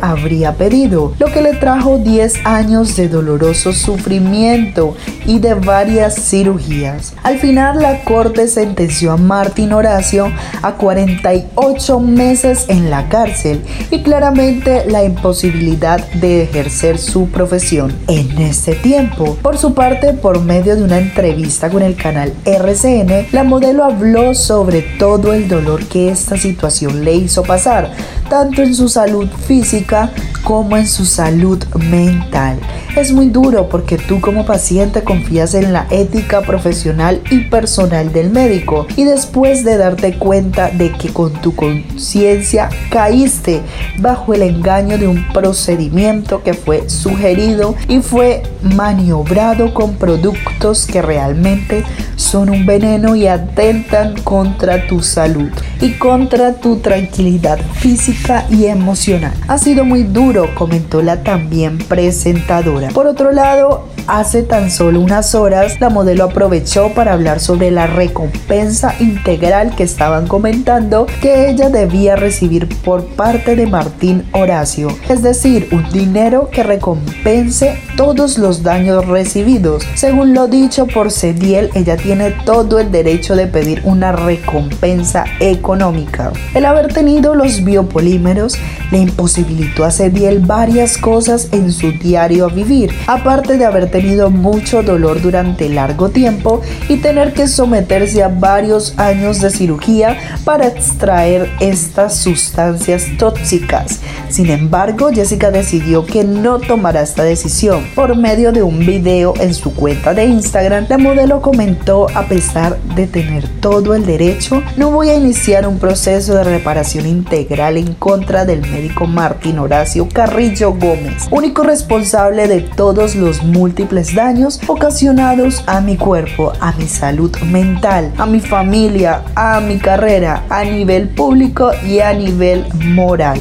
habría 0.01 0.55
pedido, 0.55 1.13
lo 1.19 1.27
que 1.27 1.43
le 1.43 1.55
trajo 1.55 1.99
10 1.99 2.45
años 2.45 2.97
de 2.97 3.09
doloroso 3.09 3.73
sufrimiento 3.73 4.97
y 5.25 5.39
de 5.39 5.55
varias 5.55 6.15
cirugías. 6.15 7.15
Al 7.23 7.39
final 7.39 7.81
la 7.81 8.03
corte 8.05 8.49
sentenció 8.49 9.13
a 9.13 9.17
Martín 9.17 9.73
Horacio 9.73 10.33
a 10.63 10.73
48 10.75 12.01
meses 12.01 12.67
en 12.69 12.91
la 12.91 13.09
cárcel 13.09 13.63
y 13.91 14.03
claramente 14.03 14.85
la 14.89 15.05
imposibilidad 15.05 16.07
de 16.15 16.43
ejercer 16.43 16.99
su 16.99 17.29
profesión 17.29 17.95
en 18.09 18.39
este 18.39 18.75
tiempo. 18.75 19.37
Por 19.43 19.59
su 19.59 19.75
parte, 19.75 20.13
por 20.13 20.43
medio 20.43 20.77
de 20.77 20.83
una 20.83 20.99
entrevista 20.99 21.71
con 21.71 21.83
el 21.83 21.97
canal 21.97 22.33
RCN, 22.45 23.29
la 23.33 23.45
modelo 23.45 23.85
habló 23.85 24.35
sobre 24.35 24.83
todo 24.99 25.33
el 25.33 25.49
dolor 25.49 25.85
que 25.87 26.11
esta 26.11 26.37
situación 26.37 27.05
le 27.05 27.15
hizo 27.15 27.43
pasar, 27.43 27.93
tanto 28.29 28.63
en 28.63 28.75
su 28.75 28.89
salud 28.89 29.29
física 29.37 30.13
como 30.43 30.77
en 30.77 30.87
su 30.87 31.05
salud 31.05 31.63
mental. 31.91 32.59
Es 32.97 33.13
muy 33.13 33.29
duro 33.29 33.69
porque 33.69 33.99
tú 33.99 34.23
como 34.23 34.47
paciente 34.47 35.05
confías 35.05 35.53
en 35.53 35.75
la 35.75 35.87
ética 35.91 36.41
profesional 36.41 37.21
y 37.31 37.41
personal 37.51 38.11
del 38.11 38.31
médico 38.31 38.87
y 38.97 39.05
después 39.05 39.65
de 39.65 39.77
darte 39.77 40.17
cuenta 40.17 40.71
de 40.71 40.93
que 40.93 41.13
con 41.13 41.31
tu 41.43 41.55
conciencia 41.55 42.71
caíste 42.91 43.61
bajo 43.99 44.33
el 44.33 44.41
engaño 44.41 44.97
de 44.97 45.09
un 45.09 45.29
procedimiento 45.35 46.43
que 46.43 46.55
fue 46.55 46.89
sugerido 46.89 47.75
y 47.87 48.01
fue 48.01 48.43
maniobrado 48.63 49.75
con 49.75 49.97
productos 49.97 50.87
que 50.87 51.03
realmente 51.03 51.85
son 52.17 52.49
un 52.49 52.65
veneno 52.65 53.15
y 53.15 53.27
atentan 53.27 54.15
contra 54.23 54.87
tu 54.87 55.03
salud 55.03 55.51
y 55.83 55.93
contra 55.93 56.55
tu 56.55 56.77
tranquilidad 56.79 57.59
física 57.75 58.47
y 58.51 58.65
emocional. 58.65 59.35
Ha 59.49 59.59
sido 59.59 59.85
muy 59.85 60.03
duro, 60.03 60.55
comentó 60.55 61.03
la 61.03 61.23
también 61.23 61.77
presentadora. 61.77 62.86
Por 62.95 63.07
otro 63.07 63.33
lado, 63.33 63.85
hace 64.07 64.43
tan 64.43 64.71
solo 64.71 65.01
unas 65.01 65.35
horas 65.35 65.81
la 65.81 65.91
modelo 65.91 66.25
aprovechó 66.25 66.93
para 66.95 67.13
hablar 67.13 67.41
sobre 67.41 67.71
la 67.71 67.87
recompensa 67.87 68.95
integral 69.01 69.75
que 69.75 69.83
estaban 69.83 70.27
comentando 70.27 71.07
que 71.21 71.49
ella 71.49 71.69
debía 71.69 72.17
recibir 72.17 72.69
por 72.85 73.05
parte 73.05 73.57
de 73.57 73.67
Martín 73.67 74.29
Horacio, 74.33 74.89
es 75.09 75.23
decir, 75.23 75.69
un 75.73 75.89
dinero 75.91 76.51
que 76.51 76.63
recompense 76.63 77.79
todos 77.97 78.39
los 78.39 78.63
daños 78.63 79.07
recibidos. 79.07 79.85
Según 79.95 80.35
lo 80.35 80.47
dicho 80.47 80.87
por 80.87 81.11
Cediel, 81.11 81.71
ella 81.75 81.97
tiene 81.97 82.31
todo 82.45 82.79
el 82.79 82.91
derecho 82.91 83.35
de 83.35 83.47
pedir 83.47 83.81
una 83.85 84.13
recompensa 84.13 85.25
económica. 85.41 86.33
El 86.55 86.67
haber 86.67 86.93
tenido 86.93 87.35
los 87.35 87.65
biopolímeros 87.65 88.59
le 88.91 88.99
imposibilitó 88.99 89.85
a 89.85 89.91
Cediel 89.91 90.41
varias 90.41 90.99
cosas 90.99 91.49
en 91.53 91.73
su 91.73 91.93
diario 91.93 92.51
vivir, 92.51 92.93
aparte 93.07 93.57
de 93.57 93.65
haber 93.65 93.91
tenido 93.91 94.31
mucho 94.31 94.83
dolor 94.83 95.21
durante 95.23 95.69
largo 95.69 96.11
tiempo 96.11 96.61
y 96.89 96.99
tener 96.99 97.33
que 97.33 97.49
someterse 97.49 98.23
a 98.23 98.29
varios 98.29 98.99
años 98.99 99.41
de 99.41 99.51
cirugía 99.51 100.19
para 100.45 100.67
extraer 100.67 101.51
estas 101.61 102.17
sustancias 102.17 103.07
tóxicas. 103.19 104.01
Sin 104.29 104.51
embargo, 104.51 105.11
Jessica 105.13 105.51
decidió 105.51 106.05
que 106.05 106.25
no 106.25 106.59
tomará 106.59 107.03
esta 107.03 107.25
decisión. 107.25 107.86
Por 107.95 108.17
medio 108.17 108.53
de 108.53 108.63
un 108.63 108.81
video 108.81 109.35
en 109.41 109.55
su 109.55 109.75
cuenta 109.75 110.13
de 110.13 110.27
Instagram, 110.27 110.87
la 110.89 110.99
modelo 110.99 111.41
comentó 111.41 112.07
a 112.15 112.27
pesar 112.27 112.79
de 112.95 113.07
tener 113.07 113.49
todo 113.61 113.95
el 113.95 114.05
derecho, 114.05 114.63
no 114.77 114.91
voy 114.91 115.11
a 115.11 115.17
iniciar 115.17 115.67
un 115.67 115.79
proceso 115.79 116.35
de 116.35 116.45
reparación 116.45 117.07
integral 117.07 117.77
en 117.77 117.95
contra 117.95 118.45
del 118.45 118.61
médico 118.63 119.07
Martín 119.07 119.59
Horacio 119.59 120.09
Carrillo 120.13 120.73
Gómez, 120.73 121.27
único 121.31 121.63
responsable 121.63 122.49
de 122.49 122.61
todos 122.61 123.15
los 123.15 123.43
múltiples 123.43 124.15
daños 124.15 124.61
ocasionados 124.67 125.63
a 125.67 125.81
mi 125.81 125.97
cuerpo, 125.97 126.53
a 126.61 126.73
mi 126.73 126.87
salud 126.87 127.35
mental, 127.43 128.13
a 128.19 128.27
mi 128.27 128.41
familia, 128.41 129.23
a 129.35 129.61
mi 129.61 129.79
carrera, 129.79 130.45
a 130.49 130.65
nivel 130.65 131.09
público 131.09 131.71
y 131.85 132.01
a 132.01 132.13
nivel 132.13 132.67
moral. 132.85 133.41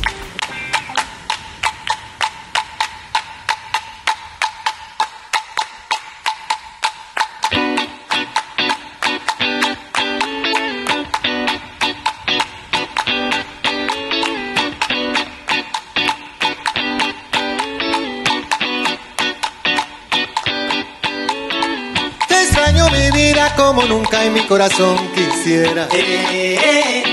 Corazón 24.48 24.98
quisiera. 25.14 25.88
Eh, 25.94 26.60
eh, 26.64 27.04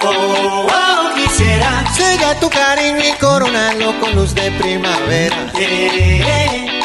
oh, 0.00 0.66
oh, 0.66 1.14
quisiera. 1.14 1.84
Llega 1.96 2.38
tu 2.40 2.48
cariño 2.48 2.98
y 2.98 3.12
coronarlo 3.18 3.98
con 4.00 4.14
luz 4.14 4.34
de 4.34 4.50
primavera. 4.52 5.36
Eh, 5.58 6.22
eh, 6.24 6.80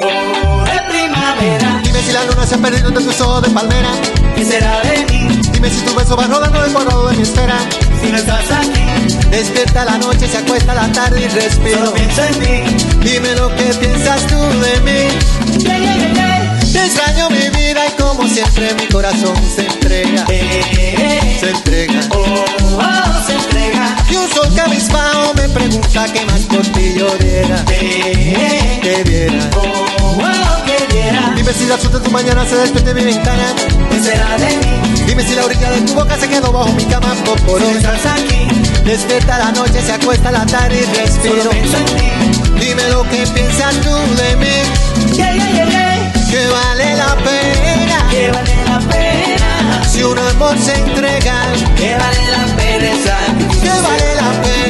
oh, 0.00 0.64
de 0.64 0.92
primavera. 0.92 1.80
Dime 1.82 2.02
si 2.02 2.12
la 2.12 2.24
luna 2.24 2.46
se 2.46 2.54
ha 2.56 2.58
perdido 2.58 2.88
entre 2.88 3.04
tus 3.04 3.20
ojos 3.20 3.42
de 3.42 3.50
palmera. 3.50 3.90
¿Qué 4.34 4.44
será 4.44 4.80
de 4.80 5.04
mí 5.10 5.40
Dime 5.52 5.70
si 5.70 5.80
tu 5.82 5.94
beso 5.94 6.16
va 6.16 6.26
rodando 6.26 6.60
cuadrado 6.72 7.08
de 7.08 7.16
mi 7.16 7.22
esfera. 7.22 7.56
si 8.02 8.10
no 8.10 8.18
estás 8.18 8.50
aquí? 8.50 9.28
Despierta 9.30 9.84
la 9.84 9.98
noche, 9.98 10.28
se 10.28 10.38
acuesta 10.38 10.74
la 10.74 10.90
tarde 10.92 11.22
y 11.22 11.28
respiro. 11.28 11.78
Solo 11.78 11.94
pienso 11.94 12.22
en 12.24 12.34
ti. 12.34 12.86
Dime 13.00 13.34
lo 13.36 13.48
que 13.54 13.64
piensas 13.80 14.26
tú 14.26 14.36
de 14.36 14.80
mí. 14.80 15.58
Yeah, 15.58 15.78
yeah, 15.78 16.12
yeah. 16.12 16.58
Te 16.72 16.86
extraño 16.86 17.30
mi 17.30 17.48
vida 17.50 17.71
como 18.16 18.28
siempre 18.28 18.74
mi 18.74 18.86
corazón 18.88 19.34
se 19.54 19.66
entrega. 19.66 20.24
Eh, 20.28 20.60
eh, 20.98 21.36
Se 21.40 21.50
entrega. 21.50 22.00
oh, 22.10 22.44
oh, 22.78 23.26
se 23.26 23.32
entrega. 23.34 23.96
Y 24.10 24.16
un 24.16 24.28
sol 24.30 24.48
cabizbajo 24.54 25.34
me 25.34 25.48
pregunta 25.48 26.04
qué 26.12 26.24
más 26.26 26.40
por 26.42 26.62
ti 26.68 26.94
yo 26.98 27.08
diera. 27.18 27.64
Eh, 27.70 28.78
Que 28.82 29.04
diera. 29.04 29.50
oh, 29.56 29.60
oh, 29.60 30.64
que 30.64 30.92
diera. 30.94 31.32
Dime 31.36 31.52
si 31.52 31.66
la 31.66 31.76
luz 31.76 31.90
de 31.92 32.00
tu 32.00 32.10
mañana 32.10 32.44
se 32.46 32.56
despierta 32.56 32.92
de 32.92 33.00
mi 33.00 33.04
ventana. 33.12 33.54
¿Qué 33.90 34.00
será 34.00 34.36
de 34.38 34.56
mí 34.56 35.02
Dime 35.06 35.22
si 35.24 35.34
la 35.34 35.44
orilla 35.44 35.70
de 35.70 35.80
tu 35.82 35.94
boca 35.94 36.16
se 36.18 36.28
quedó 36.28 36.52
bajo 36.52 36.72
mi 36.72 36.84
cama 36.84 37.14
por 37.24 37.60
si 37.60 37.66
estás 37.76 38.06
aquí? 38.06 38.48
Despierta 38.84 39.38
la 39.38 39.52
noche, 39.52 39.80
se 39.80 39.92
acuesta 39.92 40.30
la 40.32 40.44
tarde 40.46 40.80
y 40.80 40.84
Solo 40.84 40.96
respiro. 41.04 41.50
pienso 41.50 41.76
en 41.78 41.84
ti. 41.86 42.66
Dime 42.66 42.88
lo 42.90 43.02
que 43.08 43.26
piensas 43.34 43.74
tú 43.80 43.90
de 44.22 44.36
mí. 44.36 45.16
Yeah, 45.16 45.34
yeah, 45.34 45.50
yeah, 45.50 45.64
yeah. 45.70 45.81
Que 46.32 46.46
vale 46.46 46.96
la 46.96 47.14
pena. 47.16 48.08
Que 48.10 48.30
vale 48.30 48.56
la 48.64 48.78
pena. 48.78 49.84
Si 49.84 50.02
un 50.02 50.18
amor 50.18 50.56
se 50.58 50.72
entrega. 50.72 51.34
Que 51.76 51.94
vale 51.94 52.30
la 52.30 52.56
pena 52.56 52.90
esa 52.90 53.18
Que 53.60 53.68
vale 53.68 54.14
la 54.14 54.42
pena. 54.42 54.61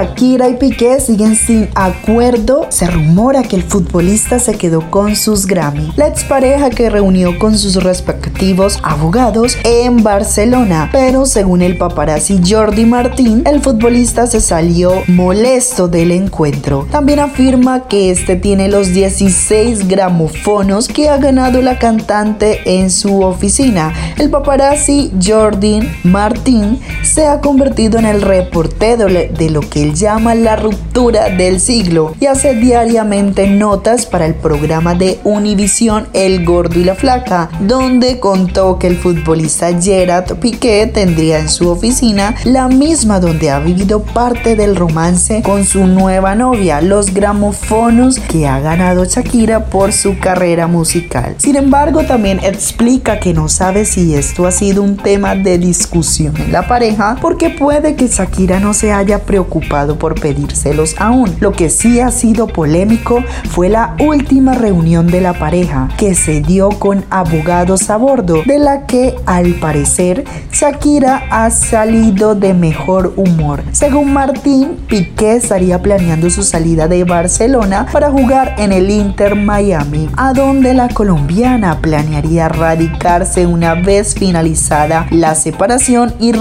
Shakira 0.00 0.48
y 0.48 0.54
Piqué 0.54 0.98
siguen 0.98 1.36
sin 1.36 1.68
acuerdo. 1.74 2.66
Se 2.70 2.86
rumora 2.86 3.42
que 3.42 3.56
el 3.56 3.62
futbolista 3.62 4.38
se 4.38 4.56
quedó 4.56 4.90
con 4.90 5.14
sus 5.14 5.46
Grammy. 5.46 5.92
La 5.96 6.08
expareja 6.08 6.70
que 6.70 6.88
reunió 6.88 7.38
con 7.38 7.58
sus 7.58 7.74
respectivos 7.84 8.78
abogados 8.82 9.58
en 9.62 10.02
Barcelona. 10.02 10.88
Pero 10.90 11.26
según 11.26 11.60
el 11.60 11.76
paparazzi 11.76 12.40
Jordi 12.42 12.86
Martín, 12.86 13.42
el 13.44 13.60
futbolista 13.60 14.26
se 14.26 14.40
salió 14.40 15.02
molesto 15.06 15.86
del 15.86 16.12
encuentro. 16.12 16.86
También 16.90 17.18
afirma 17.18 17.86
que 17.86 18.10
este 18.10 18.36
tiene 18.36 18.68
los 18.68 18.94
16 18.94 19.86
gramofonos 19.86 20.88
que 20.88 21.10
ha 21.10 21.18
ganado 21.18 21.60
la 21.60 21.78
cantante 21.78 22.62
en 22.64 22.88
su 22.90 23.20
oficina. 23.20 23.92
El 24.16 24.30
paparazzi 24.30 25.12
Jordi 25.22 25.80
Martín 26.04 26.80
se 27.20 27.26
ha 27.26 27.42
convertido 27.42 27.98
en 27.98 28.06
el 28.06 28.22
reportero 28.22 29.04
de 29.04 29.50
lo 29.50 29.60
que 29.60 29.82
él 29.82 29.92
llama 29.92 30.34
la 30.34 30.56
ruptura 30.56 31.28
del 31.28 31.60
siglo 31.60 32.14
y 32.18 32.24
hace 32.24 32.54
diariamente 32.54 33.46
notas 33.46 34.06
para 34.06 34.24
el 34.24 34.34
programa 34.34 34.94
de 34.94 35.20
Univisión 35.24 36.08
El 36.14 36.46
Gordo 36.46 36.80
y 36.80 36.84
la 36.84 36.94
Flaca, 36.94 37.50
donde 37.60 38.20
contó 38.20 38.78
que 38.78 38.86
el 38.86 38.96
futbolista 38.96 39.78
Gerard 39.78 40.34
Piqué 40.38 40.86
tendría 40.86 41.40
en 41.40 41.50
su 41.50 41.68
oficina 41.68 42.34
la 42.44 42.68
misma 42.68 43.20
donde 43.20 43.50
ha 43.50 43.58
vivido 43.58 44.00
parte 44.00 44.56
del 44.56 44.74
romance 44.74 45.42
con 45.42 45.66
su 45.66 45.86
nueva 45.86 46.34
novia, 46.34 46.80
los 46.80 47.12
gramofonos 47.12 48.18
que 48.18 48.48
ha 48.48 48.60
ganado 48.60 49.04
Shakira 49.04 49.66
por 49.66 49.92
su 49.92 50.18
carrera 50.18 50.68
musical. 50.68 51.34
Sin 51.36 51.56
embargo, 51.56 52.02
también 52.04 52.40
explica 52.42 53.20
que 53.20 53.34
no 53.34 53.50
sabe 53.50 53.84
si 53.84 54.14
esto 54.14 54.46
ha 54.46 54.52
sido 54.52 54.82
un 54.82 54.96
tema 54.96 55.34
de 55.34 55.58
discusión 55.58 56.34
en 56.38 56.52
la 56.52 56.66
pareja 56.66 57.09
porque 57.20 57.50
puede 57.50 57.94
que 57.94 58.08
Shakira 58.08 58.60
no 58.60 58.74
se 58.74 58.92
haya 58.92 59.20
preocupado 59.20 59.98
por 59.98 60.20
pedírselos 60.20 60.94
aún. 60.98 61.34
Lo 61.40 61.52
que 61.52 61.70
sí 61.70 62.00
ha 62.00 62.10
sido 62.10 62.46
polémico 62.46 63.24
fue 63.50 63.68
la 63.68 63.96
última 64.00 64.54
reunión 64.54 65.06
de 65.06 65.20
la 65.20 65.32
pareja 65.32 65.88
que 65.96 66.14
se 66.14 66.40
dio 66.40 66.68
con 66.70 67.04
abogados 67.10 67.90
a 67.90 67.96
bordo, 67.96 68.42
de 68.44 68.58
la 68.58 68.86
que 68.86 69.16
al 69.26 69.54
parecer 69.54 70.24
Shakira 70.52 71.22
ha 71.30 71.50
salido 71.50 72.34
de 72.34 72.54
mejor 72.54 73.14
humor. 73.16 73.62
Según 73.72 74.12
Martín, 74.12 74.76
Piqué 74.88 75.36
estaría 75.36 75.80
planeando 75.80 76.30
su 76.30 76.42
salida 76.42 76.88
de 76.88 77.04
Barcelona 77.04 77.86
para 77.92 78.10
jugar 78.10 78.54
en 78.58 78.72
el 78.72 78.90
Inter 78.90 79.36
Miami, 79.36 80.08
a 80.16 80.32
donde 80.32 80.74
la 80.74 80.88
colombiana 80.88 81.80
planearía 81.80 82.48
radicarse 82.48 83.46
una 83.46 83.74
vez 83.74 84.14
finalizada 84.14 85.06
la 85.10 85.34
separación 85.34 86.14
y 86.18 86.32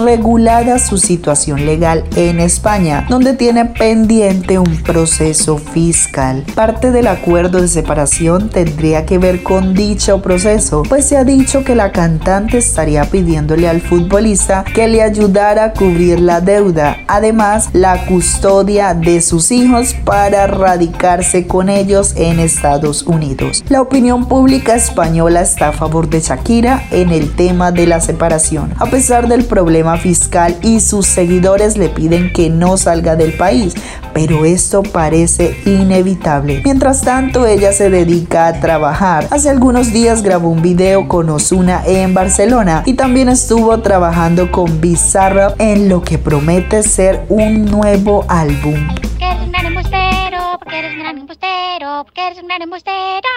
regulada 0.50 0.80
su 0.80 0.98
situación 0.98 1.68
legal 1.68 2.04
en 2.16 2.40
España, 2.40 3.06
donde 3.08 3.34
tiene 3.34 3.66
pendiente 3.66 4.58
un 4.58 4.82
proceso 4.82 5.60
fiscal. 5.60 6.44
Parte 6.56 6.90
del 6.90 7.06
acuerdo 7.06 7.62
de 7.62 7.68
separación 7.68 8.50
tendría 8.50 9.06
que 9.06 9.20
ver 9.20 9.44
con 9.44 9.76
dicho 9.76 10.24
proceso, 10.24 10.82
pues 10.90 11.06
se 11.06 11.18
ha 11.18 11.24
dicho 11.24 11.64
que 11.64 11.76
la 11.76 11.92
cantante 11.92 12.58
estaría 12.58 13.06
pidiéndole 13.06 13.70
al 13.70 13.82
futbolista 13.82 14.64
que 14.74 14.88
le 14.88 15.04
ayudara 15.04 15.66
a 15.66 15.74
cubrir 15.74 16.20
la 16.20 16.42
deuda, 16.42 16.98
además 17.08 17.70
la 17.74 18.08
custodia 18.08 18.96
de 18.96 19.22
sus 19.22 19.52
hijos 19.52 19.94
para 20.04 20.48
radicarse 20.48 21.46
con 21.46 21.70
ellos 21.70 22.16
en 22.16 22.40
Estados 22.40 23.04
Unidos. 23.04 23.64
La 23.70 23.82
opinión 23.82 24.28
pública 24.28 24.76
española 24.76 25.42
está 25.42 25.68
a 25.70 25.74
favor 25.74 26.10
de 26.10 26.22
Shakira 26.22 26.88
en 26.90 27.12
el 27.12 27.36
tema 27.36 27.72
de 27.72 27.86
la 27.86 28.02
separación, 28.02 28.74
a 28.80 28.88
pesar 28.88 29.28
del 29.28 29.46
problema 29.46 29.98
fiscal 29.98 30.39
y 30.62 30.80
sus 30.80 31.06
seguidores 31.06 31.78
le 31.78 31.90
piden 31.90 32.32
que 32.32 32.50
no 32.50 32.78
salga 32.78 33.16
del 33.16 33.34
país, 33.34 33.74
pero 34.14 34.46
esto 34.46 34.84
parece 34.84 35.58
inevitable. 35.66 36.62
Mientras 36.64 37.02
tanto, 37.02 37.46
ella 37.46 37.74
se 37.74 37.90
dedica 37.90 38.48
a 38.48 38.60
trabajar. 38.60 39.28
Hace 39.32 39.50
algunos 39.50 39.92
días 39.92 40.24
grabó 40.24 40.50
un 40.50 40.62
video 40.62 41.08
con 41.08 41.30
Osuna 41.30 41.84
en 41.86 42.14
Barcelona 42.14 42.84
y 42.86 42.94
también 42.94 43.28
estuvo 43.30 43.78
trabajando 43.82 44.52
con 44.52 44.80
Bizarrap 44.80 45.60
en 45.60 45.90
lo 45.90 46.02
que 46.02 46.18
promete 46.18 46.84
ser 46.84 47.26
un 47.30 47.66
nuevo 47.66 48.26
álbum. 48.30 48.76
Eres 49.20 49.42
un 49.42 49.52
gran 49.52 49.66
embustero, 49.66 50.58
eres 50.72 50.94
un 50.94 52.48
gran 52.48 52.62
embustero. 52.62 53.30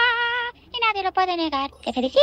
Y 0.72 0.78
nadie 0.86 1.02
lo 1.02 1.12
puede 1.12 1.36
negar. 1.36 1.70
Te 1.84 1.92
felicito. 1.92 2.22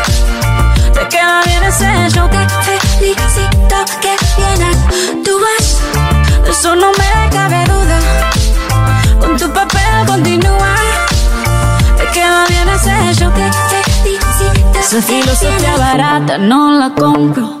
Queda 1.11 1.41
bien 1.45 1.63
ese 1.63 2.09
show 2.09 2.29
que 2.29 2.37
felicito 2.63 3.75
que 3.99 4.15
bien 4.37 4.63
actúas. 4.63 5.81
De 6.43 6.51
eso 6.51 6.75
no 6.75 6.91
me 6.91 7.29
cabe 7.29 7.65
duda. 7.65 7.99
Con 9.19 9.37
tu 9.37 9.51
papel 9.51 10.05
continúa. 10.07 10.75
Te 11.97 12.05
queda 12.13 12.45
bien 12.47 12.69
ese 12.69 13.13
show 13.13 13.31
que 13.33 13.51
felicito. 14.01 14.79
Esa 14.79 15.01
filosofía 15.01 15.75
barata 15.77 16.37
no 16.37 16.71
la 16.79 16.89
compro. 16.93 17.60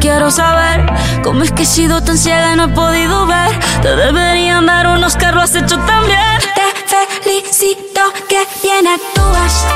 Quiero 0.00 0.30
saber 0.30 0.86
cómo 1.22 1.42
es 1.42 1.52
que 1.52 1.62
he 1.62 1.66
sido 1.66 2.02
tan 2.02 2.18
ciega 2.18 2.54
y 2.54 2.56
no 2.56 2.64
he 2.64 2.68
podido 2.68 3.26
ver. 3.26 3.60
Te 3.82 3.94
deberían 3.94 4.66
dar 4.66 4.88
unos 4.88 5.14
carros 5.16 5.44
has 5.44 5.54
hecho 5.54 5.78
tan. 5.78 6.00
Te 6.90 7.22
felicito 7.22 8.00
que 8.28 8.42
bien 8.62 8.86
actúas. 8.86 9.66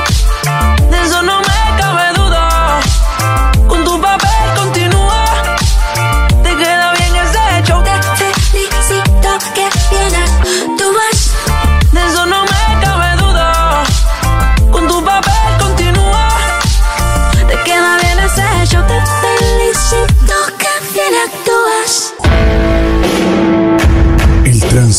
De 0.90 1.02
eso 1.02 1.22
no 1.22 1.40
me 1.40 1.53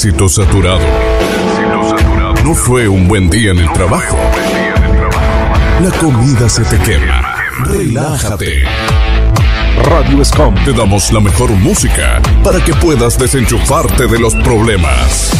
Tránsito 0.05 0.29
saturado. 0.29 0.85
No 2.43 2.53
fue 2.53 2.87
un 2.87 3.07
buen 3.07 3.27
día 3.27 3.49
en 3.49 3.57
el 3.57 3.71
trabajo. 3.73 4.15
La 5.81 5.89
comida 5.99 6.47
se 6.47 6.63
te 6.63 6.77
quema. 6.77 7.35
Relájate. 7.63 8.65
Radio 9.83 10.23
Scom 10.23 10.53
te 10.63 10.73
damos 10.73 11.11
la 11.11 11.21
mejor 11.21 11.49
música 11.53 12.21
para 12.43 12.63
que 12.63 12.75
puedas 12.75 13.17
desenchufarte 13.17 14.05
de 14.05 14.19
los 14.19 14.35
problemas. 14.35 15.31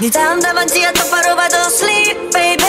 네 0.00 0.08
다음 0.08 0.38
답안지야 0.40 0.92
똑바로 0.92 1.34
봐도 1.34 1.56
sleep 1.66 2.30
baby 2.30 2.64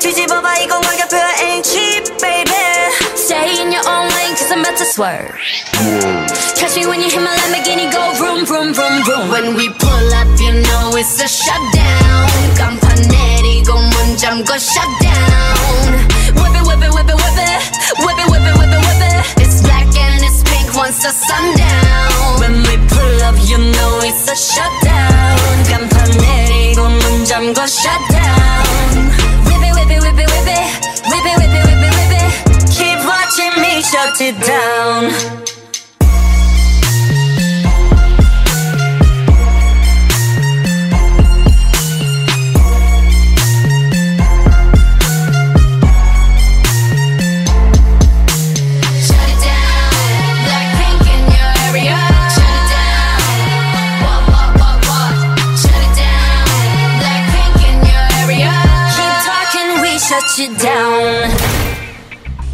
뒤집어봐 0.00 0.58
이건 0.58 0.80
가격표야 0.80 1.36
ain't 1.38 1.62
cheap 1.62 2.04
baby 2.20 2.52
Stay 3.14 3.62
in 3.62 3.72
your 3.72 3.86
own 3.88 4.10
lane, 4.10 4.34
cause 4.36 4.50
I'm 4.52 4.60
about 4.60 4.76
to 4.76 4.84
swerve. 4.84 5.32
Catch 6.58 6.76
me 6.76 6.86
when 6.86 7.00
you 7.00 7.08
hit 7.08 7.22
my 7.22 7.32
Lamborghini, 7.32 7.88
go 7.90 8.12
vroom, 8.18 8.44
vroom, 8.44 8.74
vroom, 8.74 9.02
vroom. 9.04 9.30
When 9.30 9.54
we 9.54 9.70
pull 9.70 10.08
up, 10.12 10.28
you 10.36 10.52
know 10.52 10.92
it's 10.92 11.22
a 11.22 11.28
shutdown. 11.28 12.28
간판 12.58 13.00
내리고 13.08 13.72
문 13.72 14.16
잠궈 14.18 14.58
shutdown. 14.58 16.04
Whip 16.36 16.52
it, 16.52 16.66
whip 16.68 16.82
it, 16.84 16.92
whip 16.92 17.08
it, 17.08 17.16
whip 17.16 17.38
it. 17.38 17.62
Whip 18.04 18.18
it, 18.18 18.28
whip 18.28 18.44
it, 18.44 18.54
whip 18.58 18.72
it, 18.76 18.82
whip 18.84 19.02
it. 19.08 19.24
It's 19.40 19.62
black 19.62 19.88
and 19.96 20.20
it's 20.20 20.42
pink 20.44 20.74
once 20.76 21.00
the 21.00 21.10
sundown. 21.10 22.40
When 22.40 22.60
we 22.68 22.76
pull 22.92 23.22
up, 23.24 23.36
you 23.48 23.56
know 23.56 24.00
it's 24.04 24.28
a 24.28 24.36
shutdown. 24.36 24.87
phone 27.49 27.53
go 27.53 27.65
shut 27.65 28.01
down. 28.09 29.07
Whip 29.45 29.61
it, 29.61 29.73
whip 29.73 29.89
it, 29.89 30.01
whip 30.01 30.17
it, 30.17 30.29
whip 30.29 30.47
it, 30.47 30.65
whip 31.09 31.25
it, 31.25 31.37
whip 31.37 31.53
it, 31.57 31.65
whip 31.65 31.83
it, 31.83 31.93
whip 31.97 32.13
it. 32.19 32.69
Keep 32.69 32.99
watching 33.05 33.61
me 33.61 33.81
shut 33.81 34.19
it 34.21 34.39
down. 34.45 35.48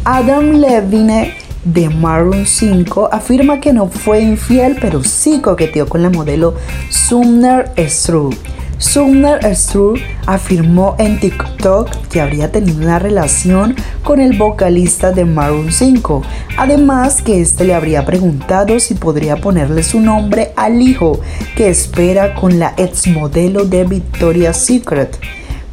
Adam 0.04 0.54
Levine 0.54 1.34
de 1.64 1.88
Maroon 1.88 2.44
5 2.44 3.10
afirma 3.12 3.60
que 3.60 3.72
no 3.72 3.86
fue 3.86 4.22
infiel, 4.22 4.76
pero 4.80 5.04
sí 5.04 5.40
coqueteó 5.40 5.88
con 5.88 6.02
la 6.02 6.10
modelo 6.10 6.54
Sumner 6.90 7.70
Strug. 7.78 8.34
Sumner 8.78 9.38
Strug 9.54 9.98
afirmó 10.26 10.96
en 10.98 11.20
TikTok 11.20 11.88
que 12.08 12.20
habría 12.20 12.50
tenido 12.50 12.78
una 12.78 12.98
relación 12.98 13.76
con 14.02 14.18
el 14.18 14.36
vocalista 14.36 15.12
de 15.12 15.24
Maroon 15.24 15.70
5. 15.70 16.22
Además 16.58 17.22
que 17.22 17.40
este 17.40 17.64
le 17.64 17.74
habría 17.74 18.04
preguntado 18.04 18.80
si 18.80 18.94
podría 18.94 19.36
ponerle 19.36 19.84
su 19.84 20.00
nombre 20.00 20.52
al 20.56 20.82
hijo 20.82 21.20
que 21.54 21.68
espera 21.68 22.34
con 22.34 22.58
la 22.58 22.74
ex 22.78 23.06
modelo 23.06 23.64
de 23.64 23.84
Victoria's 23.84 24.56
Secret. 24.56 25.16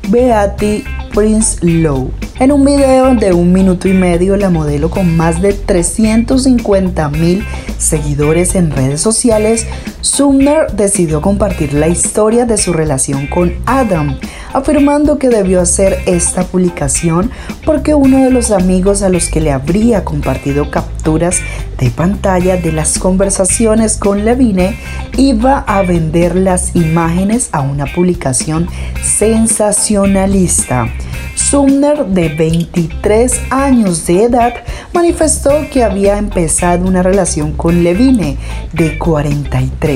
Beatty 0.09 0.83
Prince 1.13 1.57
Low. 1.61 2.11
En 2.39 2.51
un 2.51 2.65
video 2.65 3.13
de 3.13 3.33
un 3.33 3.53
minuto 3.53 3.87
y 3.87 3.93
medio, 3.93 4.35
la 4.35 4.49
modelo 4.49 4.89
con 4.89 5.15
más 5.15 5.41
de 5.41 5.53
350 5.53 7.09
mil 7.09 7.45
seguidores 7.77 8.55
en 8.55 8.71
redes 8.71 9.01
sociales, 9.01 9.67
Sumner 10.03 10.69
decidió 10.73 11.21
compartir 11.21 11.73
la 11.73 11.87
historia 11.87 12.45
de 12.45 12.57
su 12.57 12.73
relación 12.73 13.27
con 13.27 13.53
Adam, 13.65 14.19
afirmando 14.51 15.17
que 15.17 15.29
debió 15.29 15.61
hacer 15.61 15.97
esta 16.05 16.43
publicación 16.43 17.31
porque 17.65 17.95
uno 17.95 18.21
de 18.21 18.29
los 18.29 18.51
amigos 18.51 19.01
a 19.01 19.07
los 19.07 19.29
que 19.29 19.39
le 19.39 19.53
habría 19.53 20.03
compartido 20.03 20.69
capturas 20.69 21.39
de 21.79 21.89
pantalla 21.89 22.57
de 22.57 22.73
las 22.73 22.99
conversaciones 22.99 23.95
con 23.95 24.25
Levine 24.25 24.77
iba 25.17 25.59
a 25.59 25.83
vender 25.83 26.35
las 26.35 26.75
imágenes 26.75 27.47
a 27.53 27.61
una 27.61 27.85
publicación 27.85 28.67
sensacionalista. 29.01 30.89
Sumner, 31.35 32.05
de 32.05 32.29
23 32.29 33.41
años 33.49 34.05
de 34.05 34.23
edad, 34.23 34.53
manifestó 34.93 35.51
que 35.71 35.83
había 35.83 36.17
empezado 36.17 36.87
una 36.87 37.03
relación 37.03 37.53
con 37.53 37.83
Levine, 37.83 38.37
de 38.71 38.97
43, 38.97 39.92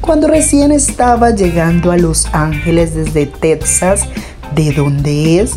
cuando 0.00 0.28
recién 0.28 0.72
estaba 0.72 1.30
llegando 1.30 1.92
a 1.92 1.96
Los 1.96 2.26
Ángeles 2.32 2.94
desde 2.94 3.26
Texas 3.26 4.06
de 4.54 4.72
dónde 4.72 5.40
es 5.40 5.52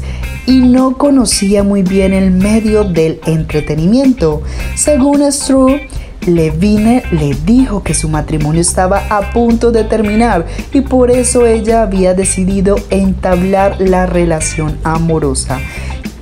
y 0.46 0.60
no 0.60 0.98
conocía 0.98 1.64
muy 1.64 1.82
bien 1.82 2.14
el 2.14 2.32
medio 2.32 2.84
del 2.84 3.20
entretenimiento. 3.26 4.44
Según 4.76 5.30
Stru, 5.32 5.80
Levine 6.26 7.04
le 7.12 7.34
dijo 7.46 7.84
que 7.84 7.94
su 7.94 8.08
matrimonio 8.08 8.62
estaba 8.62 9.04
a 9.10 9.32
punto 9.32 9.72
de 9.72 9.84
terminar 9.84 10.46
y 10.72 10.82
por 10.82 11.12
eso 11.12 11.46
ella 11.46 11.82
había 11.82 12.14
decidido 12.14 12.78
entablar 12.90 13.76
la 13.80 14.06
relación 14.06 14.78
amorosa 14.84 15.60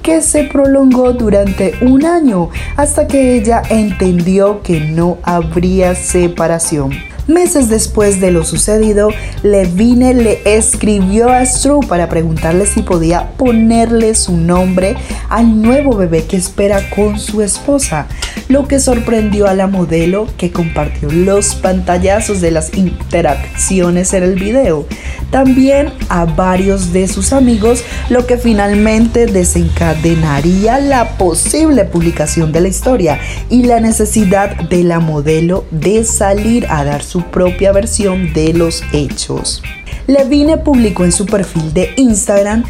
que 0.02 0.22
se 0.22 0.44
prolongó 0.44 1.14
durante 1.14 1.76
un 1.82 2.06
año 2.06 2.50
hasta 2.76 3.08
que 3.08 3.38
ella 3.38 3.62
entendió 3.70 4.62
que 4.62 4.82
no 4.82 5.18
habría 5.24 5.96
separación. 5.96 7.13
Meses 7.28 7.70
después 7.70 8.20
de 8.20 8.32
lo 8.32 8.44
sucedido, 8.44 9.10
Levine 9.44 10.14
le 10.14 10.42
escribió 10.44 11.30
a 11.30 11.46
Stru 11.46 11.80
para 11.80 12.10
preguntarle 12.10 12.66
si 12.66 12.82
podía 12.82 13.32
ponerle 13.38 14.14
su 14.14 14.36
nombre 14.36 14.98
al 15.30 15.62
nuevo 15.62 15.96
bebé 15.96 16.26
que 16.26 16.36
espera 16.36 16.90
con 16.90 17.18
su 17.18 17.42
esposa, 17.42 18.08
lo 18.50 18.68
que 18.68 18.82
sorprendió 18.82 19.48
a 19.48 19.54
la 19.54 19.68
modelo 19.68 20.28
que 20.38 20.52
compartió 20.52 21.10
los 21.10 21.56
pantallazos 21.56 22.42
de 22.42 22.52
las 22.52 22.74
interacciones 22.74 24.14
en 24.14 24.24
el 24.24 24.36
video. 24.36 24.86
También 25.32 25.92
a 26.10 26.26
varios 26.26 26.94
de 26.94 27.08
sus 27.08 27.34
amigos, 27.34 27.84
lo 28.10 28.28
que 28.28 28.38
finalmente 28.38 29.26
desencadenaría 29.26 30.80
la 30.80 31.18
posible 31.18 31.86
publicación 31.86 32.52
de 32.52 32.62
la 32.62 32.68
historia 32.68 33.20
y 33.50 33.64
la 33.64 33.80
necesidad 33.80 34.56
de 34.70 34.84
la 34.84 35.00
modelo 35.00 35.64
de 35.72 36.04
salir 36.04 36.68
a 36.70 36.84
dar 36.84 37.02
su 37.14 37.22
propia 37.22 37.72
versión 37.72 38.34
de 38.34 38.54
los 38.54 38.82
hechos. 38.92 39.62
Levine 40.08 40.58
publicó 40.58 41.04
en 41.04 41.12
su 41.12 41.28
perfil 41.28 41.72
de 41.72 41.94
Instagram 41.96 42.64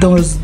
dos 0.00 0.38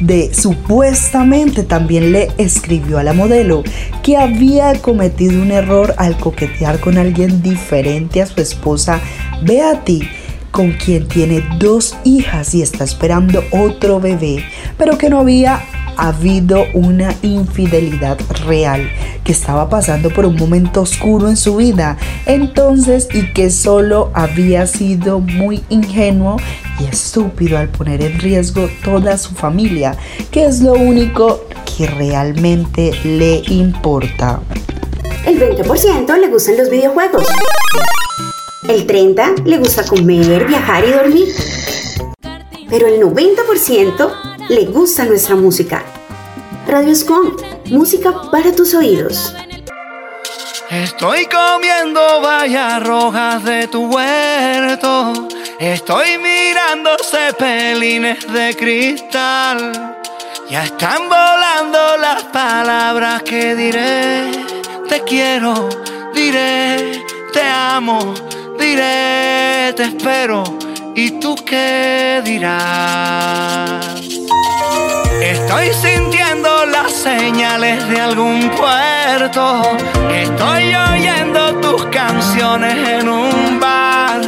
de 0.00 0.32
supuestamente 0.32 1.62
también 1.62 2.12
le 2.12 2.28
escribió 2.38 2.98
a 2.98 3.02
la 3.02 3.12
modelo 3.12 3.64
que 4.02 4.16
había 4.16 4.72
cometido 4.80 5.42
un 5.42 5.50
error 5.50 5.94
al 5.98 6.16
coquetear 6.16 6.80
con 6.80 6.96
alguien 6.96 7.42
diferente 7.42 8.22
a 8.22 8.26
su 8.26 8.40
esposa 8.40 8.98
Beatty 9.42 10.08
con 10.50 10.72
quien 10.72 11.06
tiene 11.06 11.44
dos 11.58 11.96
hijas 12.04 12.54
y 12.54 12.62
está 12.62 12.84
esperando 12.84 13.44
otro 13.50 14.00
bebé, 14.00 14.42
pero 14.78 14.96
que 14.96 15.10
no 15.10 15.20
había 15.20 15.60
habido 15.96 16.66
una 16.72 17.14
infidelidad 17.22 18.18
real, 18.46 18.90
que 19.24 19.32
estaba 19.32 19.68
pasando 19.68 20.10
por 20.10 20.26
un 20.26 20.36
momento 20.36 20.82
oscuro 20.82 21.28
en 21.28 21.36
su 21.36 21.56
vida, 21.56 21.96
entonces 22.26 23.08
y 23.12 23.32
que 23.32 23.50
solo 23.50 24.10
había 24.14 24.66
sido 24.66 25.20
muy 25.20 25.64
ingenuo 25.68 26.36
y 26.80 26.84
estúpido 26.84 27.58
al 27.58 27.68
poner 27.68 28.02
en 28.02 28.18
riesgo 28.18 28.68
toda 28.84 29.18
su 29.18 29.34
familia, 29.34 29.96
que 30.30 30.46
es 30.46 30.60
lo 30.60 30.74
único 30.74 31.44
que 31.76 31.86
realmente 31.86 32.92
le 33.04 33.42
importa. 33.48 34.40
El 35.26 35.40
20% 35.40 36.18
le 36.18 36.28
gustan 36.28 36.56
los 36.56 36.70
videojuegos. 36.70 37.26
El 38.68 38.86
30% 38.86 39.44
le 39.44 39.58
gusta 39.58 39.84
comer, 39.84 40.46
viajar 40.46 40.84
y 40.84 40.92
dormir. 40.92 41.28
Pero 42.68 42.88
el 42.88 43.00
90% 43.00 44.35
le 44.48 44.64
gusta 44.66 45.04
nuestra 45.04 45.34
música. 45.34 45.84
Radio 46.66 46.94
Scom, 46.94 47.36
música 47.66 48.12
para 48.30 48.52
tus 48.52 48.74
oídos. 48.74 49.34
Estoy 50.70 51.26
comiendo 51.26 52.20
vallas 52.20 52.82
rojas 52.82 53.44
de 53.44 53.68
tu 53.68 53.86
huerto. 53.86 55.28
Estoy 55.58 56.18
mirando 56.18 56.90
cepelines 57.02 58.30
de 58.32 58.54
cristal. 58.56 59.96
Ya 60.50 60.64
están 60.64 61.08
volando 61.08 61.96
las 61.98 62.24
palabras 62.24 63.22
que 63.22 63.54
diré. 63.54 64.30
Te 64.88 65.02
quiero, 65.02 65.68
diré, 66.14 67.04
te 67.32 67.42
amo, 67.42 68.14
diré, 68.58 69.72
te 69.76 69.84
espero. 69.84 70.44
¿Y 70.94 71.20
tú 71.20 71.34
qué 71.44 72.22
dirás? 72.24 73.96
Estoy 75.20 75.72
sintiendo 75.72 76.66
las 76.66 76.92
señales 76.92 77.88
de 77.88 78.00
algún 78.00 78.50
puerto. 78.50 79.62
Estoy 80.12 80.74
oyendo 80.74 81.54
tus 81.60 81.86
canciones 81.86 82.76
en 82.88 83.08
un 83.08 83.60
bar. 83.60 84.20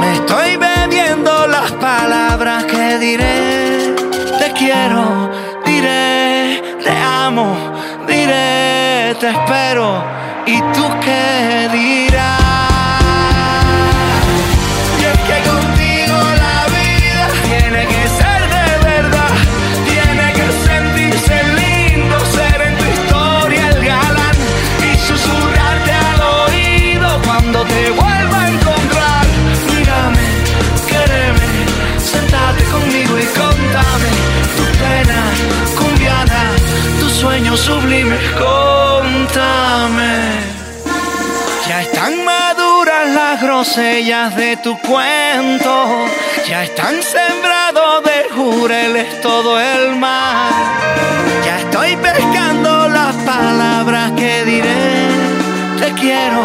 Me 0.00 0.14
estoy 0.14 0.56
bebiendo 0.56 1.46
las 1.46 1.70
palabras 1.72 2.64
que 2.64 2.98
diré. 2.98 3.94
Te 4.38 4.52
quiero, 4.52 5.30
diré, 5.64 6.62
te 6.82 6.90
amo, 6.90 7.56
diré, 8.06 9.14
te 9.20 9.28
espero. 9.30 10.02
¿Y 10.46 10.60
tú 10.74 10.84
qué 11.02 11.68
dirás? 11.72 12.35
Sueños 37.66 37.82
sublimes, 37.82 38.30
contame. 38.32 40.14
Ya 41.68 41.82
están 41.82 42.24
maduras 42.24 43.08
las 43.10 43.42
grosellas 43.42 44.36
de 44.36 44.56
tu 44.58 44.78
cuento, 44.78 46.06
ya 46.48 46.64
están 46.64 47.02
sembrados 47.02 48.04
de 48.04 48.34
jureles 48.34 49.20
todo 49.20 49.60
el 49.60 49.96
mar. 49.96 50.52
Ya 51.44 51.58
estoy 51.58 51.96
pescando 51.96 52.88
las 52.88 53.14
palabras 53.16 54.12
que 54.12 54.44
diré, 54.44 55.08
te 55.80 55.92
quiero, 56.00 56.42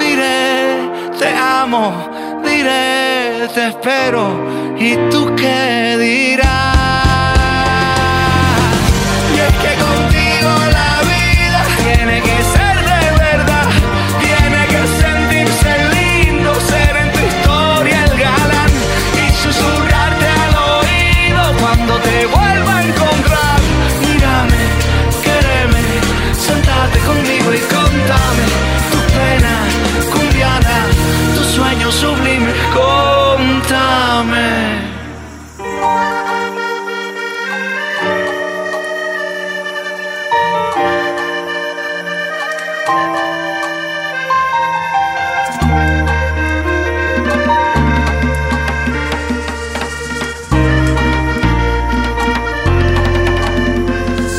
diré, 0.00 0.90
te 1.18 1.28
amo, 1.36 2.10
diré, 2.44 3.48
te 3.54 3.68
espero, 3.68 4.76
¿y 4.76 4.96
tú 5.10 5.34
qué 5.36 5.96
dirás? 5.98 6.77
Sueños 31.90 31.94
sublimes, 31.94 32.54
contame. 32.74 33.78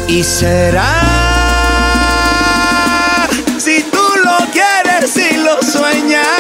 Y 0.07 0.23
será 0.23 0.85
si 3.59 3.83
tú 3.83 3.97
lo 4.23 4.37
quieres 4.51 5.15
y 5.15 5.37
lo 5.37 5.61
sueñas. 5.61 6.38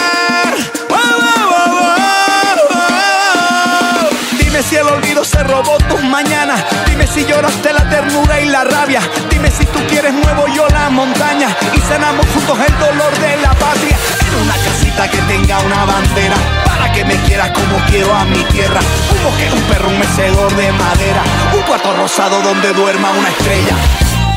El 4.79 4.87
olvido 4.87 5.23
se 5.23 5.43
robó 5.43 5.77
tus 5.89 6.01
mañanas. 6.03 6.63
Dime 6.87 7.05
si 7.05 7.25
lloraste 7.25 7.73
la 7.73 7.89
ternura 7.89 8.39
y 8.39 8.45
la 8.45 8.63
rabia. 8.63 9.01
Dime 9.29 9.51
si 9.51 9.65
tú 9.65 9.79
quieres 9.87 10.13
muevo 10.13 10.47
yo 10.47 10.67
la 10.69 10.89
montaña 10.89 11.49
y 11.75 11.79
cenamos 11.81 12.25
juntos 12.27 12.57
el 12.59 12.79
dolor 12.79 13.11
de 13.19 13.37
la 13.37 13.53
patria. 13.55 13.97
En 14.27 14.35
una 14.43 14.53
casita 14.53 15.09
que 15.09 15.17
tenga 15.33 15.59
una 15.59 15.85
bandera 15.85 16.35
para 16.65 16.91
que 16.91 17.03
me 17.03 17.15
quieras 17.23 17.51
como 17.51 17.77
quiero 17.89 18.13
a 18.13 18.25
mi 18.25 18.43
tierra. 18.45 18.79
Un 19.11 19.23
bosque, 19.23 19.49
un 19.51 19.61
perro, 19.63 19.89
un 19.89 19.99
mecedor 19.99 20.55
de 20.55 20.71
madera. 20.71 21.23
Un 21.53 21.61
cuarto 21.63 21.93
rosado 21.95 22.41
donde 22.41 22.71
duerma 22.73 23.11
una 23.11 23.29
estrella. 23.29 23.75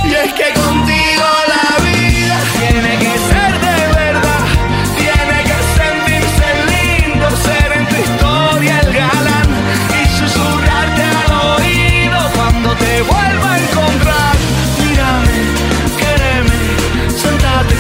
Y 0.05 0.15
es 0.15 0.33
que 0.33 0.42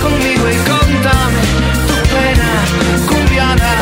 conmigo 0.03 0.49
y 0.49 0.57
contame 0.69 1.43
tu 1.89 1.97
pena 2.15 2.51
cumbiana, 3.09 3.73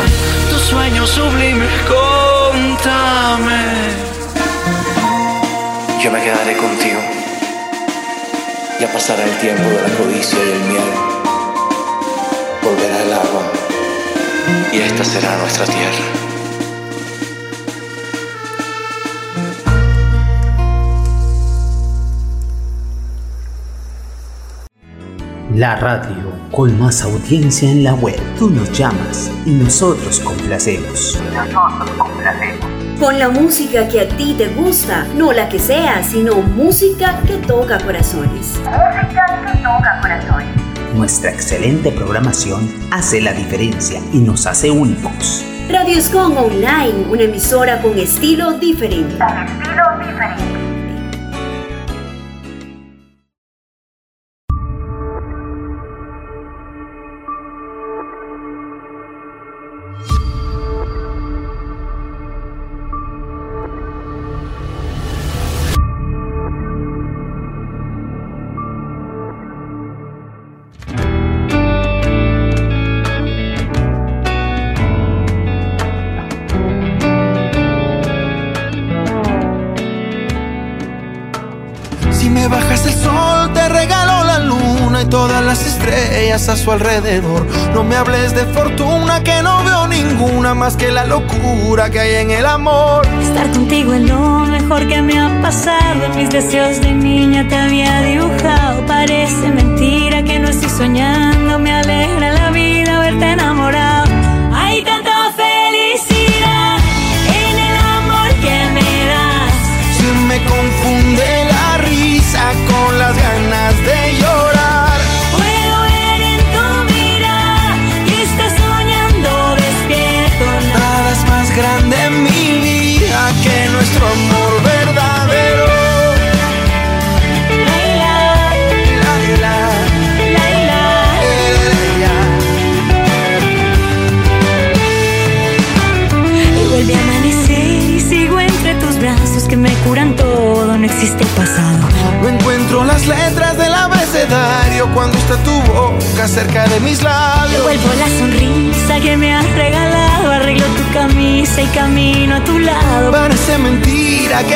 tu 0.49 0.57
sueño 0.57 1.05
sublime, 1.07 1.65
contame. 1.87 3.61
Yo 6.01 6.11
me 6.11 6.21
quedaré 6.21 6.55
contigo. 6.57 6.99
Ya 8.79 8.91
pasará 8.91 9.23
el 9.23 9.37
tiempo 9.37 9.63
de 9.63 9.81
la 9.81 9.89
codicia 9.97 10.39
y 10.39 10.51
el 10.51 10.61
miedo. 10.71 10.93
Volverá 12.63 13.01
el 13.03 13.13
agua 13.13 13.43
y 14.73 14.79
esta 14.79 15.03
será 15.03 15.37
nuestra 15.37 15.65
tierra. 15.65 16.30
La 25.61 25.75
radio 25.75 26.33
con 26.51 26.79
más 26.79 27.03
audiencia 27.03 27.69
en 27.69 27.83
la 27.83 27.93
web. 27.93 28.19
Tú 28.39 28.49
nos 28.49 28.71
llamas 28.71 29.29
y 29.45 29.51
nosotros 29.51 30.19
complacemos. 30.19 31.21
Nosotros 31.31 31.91
complacemos. 31.99 32.65
Con 32.99 33.19
la 33.19 33.29
música 33.29 33.87
que 33.87 34.01
a 34.01 34.07
ti 34.07 34.33
te 34.35 34.47
gusta, 34.47 35.05
no 35.15 35.31
la 35.31 35.47
que 35.49 35.59
sea, 35.59 36.01
sino 36.01 36.41
música 36.41 37.19
que 37.27 37.37
toca 37.37 37.77
corazones. 37.77 38.59
Música 38.63 39.39
que 39.45 39.61
toca 39.61 39.99
corazones. 40.01 40.47
Nuestra 40.95 41.29
excelente 41.29 41.91
programación 41.91 42.67
hace 42.89 43.21
la 43.21 43.31
diferencia 43.31 44.01
y 44.11 44.17
nos 44.17 44.47
hace 44.47 44.71
únicos. 44.71 45.45
Radio 45.69 45.95
Escon 45.95 46.35
Online, 46.37 47.05
una 47.07 47.21
emisora 47.21 47.79
con 47.83 47.99
estilo 47.99 48.53
diferente. 48.53 49.15
Con 49.19 49.37
estilo 49.37 49.83
a 86.49 86.55
su 86.55 86.71
alrededor. 86.71 87.45
No 87.73 87.83
me 87.83 87.95
hables 87.95 88.33
de 88.33 88.45
fortuna, 88.45 89.23
que 89.23 89.41
no 89.43 89.63
veo 89.63 89.87
ninguna 89.87 90.53
más 90.53 90.75
que 90.75 90.91
la 90.91 91.05
locura 91.05 91.89
que 91.89 91.99
hay 91.99 92.15
en 92.15 92.31
el 92.31 92.45
amor. 92.45 93.05
Estar 93.21 93.51
contigo 93.51 93.93
es 93.93 94.01
lo 94.01 94.39
mejor 94.39 94.87
que 94.87 95.01
me 95.01 95.19
ha 95.19 95.41
pasado. 95.41 96.09
Mis 96.15 96.29
deseos 96.29 96.81
de 96.81 96.93
niña 96.93 97.47
te 97.47 97.55
había 97.55 98.01
dibujado. 98.01 98.85
Parece 98.87 99.49
mentira 99.49 100.23
que 100.23 100.39
no 100.39 100.49
estoy 100.49 100.69
soñando. 100.69 101.59
Me 101.59 101.73
alegra 101.73 102.31
la 102.33 102.49
vida 102.49 102.99
verte 102.99 103.31
enamorado. 103.31 103.80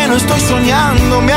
No 0.08 0.16
estoy 0.16 0.40
soñando, 0.42 1.22
me 1.22 1.34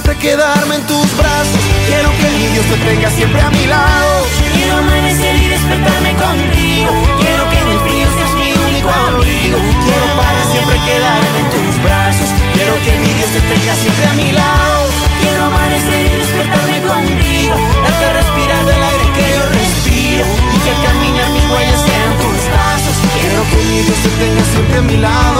siempre 0.00 0.16
quedarme 0.16 0.76
en 0.76 0.86
tus 0.86 1.08
brazos. 1.16 1.60
Quiero 1.86 2.08
que 2.16 2.28
mi 2.38 2.46
Dios 2.54 2.64
te 2.72 2.76
tenga 2.88 3.10
siempre 3.10 3.40
a 3.40 3.50
mi 3.50 3.66
lado. 3.66 4.24
Quiero 4.54 4.76
amanecer 4.78 5.36
y 5.36 5.48
despertarme 5.48 6.12
contigo. 6.16 6.90
Quiero 7.20 7.42
que 7.50 7.58
en 7.60 7.68
el 7.68 7.80
frío 7.84 8.06
seas 8.16 8.32
mi 8.40 8.48
único 8.64 8.88
abrigo. 8.88 9.58
Quiero 9.84 10.06
para 10.16 10.40
siempre 10.52 10.76
quedarme 10.88 11.38
en 11.42 11.48
tus 11.52 11.74
brazos. 11.84 12.28
Quiero 12.54 12.74
que 12.80 12.92
mi 12.96 13.12
Dios 13.12 13.30
te 13.36 13.40
tenga 13.44 13.74
siempre 13.76 14.04
a 14.06 14.14
mi 14.14 14.32
lado. 14.32 14.84
Quiero 15.20 15.40
amanecer 15.44 16.02
y 16.06 16.14
despertarme 16.16 16.78
contigo. 16.80 17.54
Darte 17.84 18.06
respirar 18.20 18.62
del 18.64 18.82
aire 18.90 19.06
que 19.16 19.24
yo 19.36 19.42
respiro. 19.52 20.24
Y 20.24 20.56
que 20.64 20.70
al 20.70 20.80
caminar 20.80 21.28
mis 21.36 21.46
huellas 21.52 21.80
sean 21.84 22.10
tus 22.24 22.40
pasos. 22.48 22.96
Quiero 23.20 23.40
que 23.52 23.58
mi 23.68 23.78
Dios 23.84 24.00
te 24.00 24.10
tenga 24.16 24.44
siempre 24.48 24.76
a 24.80 24.82
mi 24.82 24.96
lado. 24.96 25.39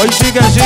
Hoy 0.00 0.08
sí 0.18 0.32
que 0.32 0.42
sí. 0.44 0.60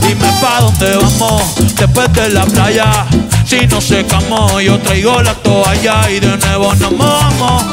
Dime 0.00 0.28
pa' 0.40 0.60
dónde 0.60 0.96
vamos 0.96 1.42
después 1.76 2.12
de 2.12 2.30
la 2.30 2.44
playa. 2.46 3.06
Si 3.44 3.66
no 3.66 3.80
secamos, 3.80 4.62
yo 4.62 4.78
traigo 4.78 5.20
la 5.22 5.34
toalla 5.34 6.08
y 6.08 6.20
de 6.20 6.36
nuevo 6.38 6.72
nos 6.76 6.92
mojamos. 6.92 7.64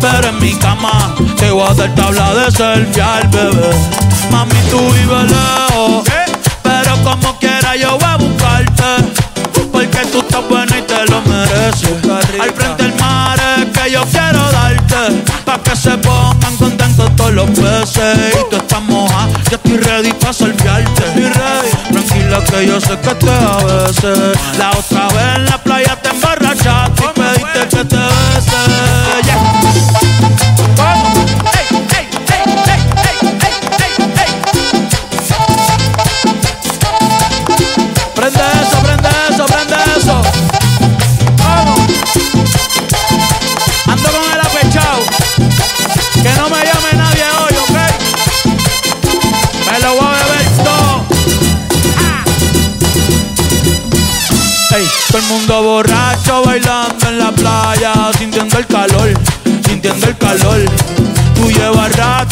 Pero 0.00 0.28
en 0.28 0.38
mi 0.38 0.54
cama 0.54 1.14
te 1.36 1.50
voy 1.50 1.68
a 1.68 1.74
dar 1.74 1.94
tabla 1.94 2.32
de 2.32 2.50
selfie 2.50 3.02
al 3.02 3.28
bebé. 3.28 3.70
Mami, 4.30 4.56
tú 4.70 4.78
vives 4.78 5.30
lejos. 5.30 6.08
Pero 6.62 6.96
como 7.04 7.38
quiera 7.38 7.76
yo 7.76 7.98
voy 7.98 8.08
a 8.08 8.16
buscarte. 8.16 9.12
Porque 9.70 9.98
tú 10.10 10.20
estás 10.20 10.48
buena 10.48 10.78
y 10.78 10.82
te 10.82 11.04
lo 11.04 11.20
mereces. 11.20 12.40
Al 12.40 12.50
frente 12.54 12.82
del 12.82 13.01
Pa' 15.44 15.58
que 15.62 15.74
se 15.74 15.96
pongan 15.98 16.56
contentos 16.56 17.10
todos 17.16 17.32
los 17.32 17.50
peces. 17.50 18.34
Y 18.40 18.50
tú 18.50 18.56
estás 18.56 18.82
moja, 18.82 19.28
yo 19.50 19.56
estoy 19.56 19.76
ready 19.78 20.12
pa' 20.12 20.32
salviarte. 20.32 21.04
Estoy 21.06 21.24
ready. 21.24 21.70
Tranquila 21.92 22.44
que 22.44 22.66
yo 22.66 22.80
sé 22.80 22.98
que 22.98 23.14
te 23.14 23.30
a 23.30 23.56
veces. 23.56 24.38
La 24.58 24.70
otra 24.70 25.08
vez 25.08 25.36
en 25.36 25.44
la 25.46 25.58
playa 25.58 25.96
te 26.00 26.08
emborrachaste 26.10 27.01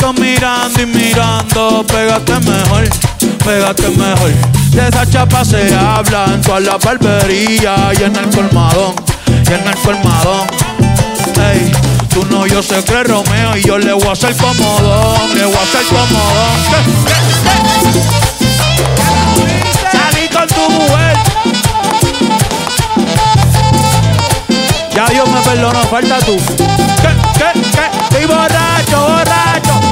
rato 0.01 0.13
mirando 0.15 0.83
y 0.83 0.87
mirando, 0.87 1.85
pégate 1.87 2.33
mejor, 2.41 2.89
pégate 3.45 3.89
mejor. 3.91 4.33
De 4.71 4.89
esa 4.89 5.09
chapa 5.09 5.45
se 5.45 5.75
habla 5.75 6.27
en 6.27 6.41
toda 6.41 6.61
la 6.61 6.79
barbería 6.79 7.93
y 7.99 8.03
en 8.05 8.17
el 8.17 8.31
colmadón, 8.31 8.95
y 9.27 9.53
en 9.53 9.67
el 9.67 9.75
colmadón. 9.83 10.47
Ey, 11.53 11.73
tú 12.09 12.25
no, 12.31 12.47
yo 12.47 12.61
que 12.61 12.79
es 12.79 13.07
Romeo 13.07 13.57
y 13.57 13.63
yo 13.63 13.79
le 13.79 13.93
voy 13.93 14.07
a 14.07 14.13
hacer 14.13 14.35
comodón, 14.37 15.35
le 15.35 15.45
voy 15.45 15.55
a 15.55 15.63
hacer 15.63 15.85
comodón. 15.87 16.61
Salí 19.93 20.29
con 20.29 20.47
tu 20.49 20.71
mujer. 20.71 21.17
Ya 24.95 25.07
Dios 25.07 25.29
me 25.29 25.41
perdonó, 25.41 25.83
falta 25.85 26.19
tú. 26.21 26.37
¿Qué, 26.37 27.09
qué, 27.39 27.61
qué? 27.61 28.01
Estoy 28.05 28.27
borracho, 28.27 29.01
borracho. 29.01 29.89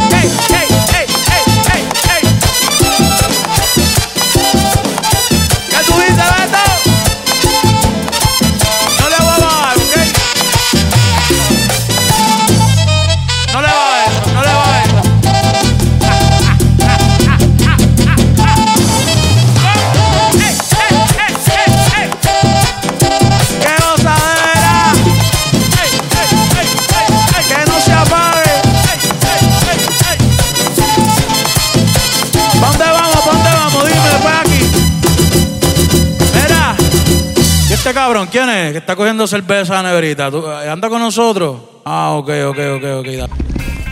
Cabrón 38.09 38.29
quién 38.33 38.49
es? 38.49 38.73
Que 38.73 38.79
está 38.79 38.97
cogiendo 38.97 39.27
cerveza 39.27 39.83
negrita. 39.83 40.31
¿Tú- 40.31 40.43
eh, 40.47 40.71
¿Anda 40.71 40.89
con 40.89 40.99
nosotros? 41.01 41.59
Ah, 41.85 42.13
ok, 42.13 42.31
ok, 42.49 42.59
ok, 42.77 42.85
ok. 43.01 43.31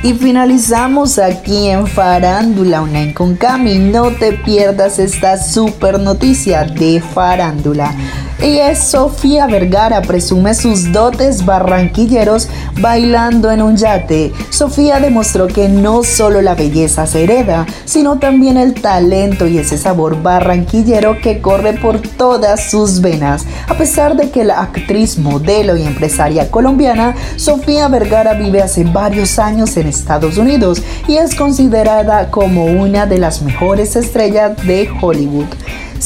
Y 0.02 0.14
finalizamos 0.14 1.18
aquí 1.18 1.68
en 1.68 1.86
Farándula 1.86 2.80
Online 2.80 3.12
con 3.12 3.36
Cami. 3.36 3.74
No 3.76 4.10
te 4.12 4.32
pierdas 4.32 4.98
esta 4.98 5.36
super 5.42 5.98
noticia 6.00 6.64
de 6.64 7.02
Farándula. 7.02 7.94
Y 8.42 8.58
es 8.58 8.90
Sofía 8.90 9.46
Vergara, 9.46 10.02
presume 10.02 10.54
sus 10.54 10.92
dotes 10.92 11.46
barranquilleros 11.46 12.48
bailando 12.80 13.50
en 13.50 13.62
un 13.62 13.76
yate. 13.76 14.32
Sofía 14.50 15.00
demostró 15.00 15.46
que 15.46 15.70
no 15.70 16.04
solo 16.04 16.42
la 16.42 16.54
belleza 16.54 17.06
se 17.06 17.24
hereda, 17.24 17.66
sino 17.86 18.18
también 18.18 18.58
el 18.58 18.74
talento 18.74 19.46
y 19.46 19.58
ese 19.58 19.78
sabor 19.78 20.22
barranquillero 20.22 21.18
que 21.22 21.40
corre 21.40 21.74
por 21.74 22.00
todas 22.00 22.70
sus 22.70 23.00
venas. 23.00 23.46
A 23.68 23.74
pesar 23.74 24.16
de 24.16 24.30
que 24.30 24.44
la 24.44 24.60
actriz, 24.60 25.18
modelo 25.18 25.76
y 25.76 25.84
empresaria 25.84 26.50
colombiana, 26.50 27.14
Sofía 27.36 27.88
Vergara 27.88 28.34
vive 28.34 28.62
hace 28.62 28.84
varios 28.84 29.38
años 29.38 29.76
en 29.78 29.86
Estados 29.86 30.36
Unidos 30.36 30.82
y 31.08 31.16
es 31.16 31.34
considerada 31.34 32.30
como 32.30 32.66
una 32.66 33.06
de 33.06 33.18
las 33.18 33.40
mejores 33.40 33.96
estrellas 33.96 34.52
de 34.66 34.90
Hollywood. 35.00 35.46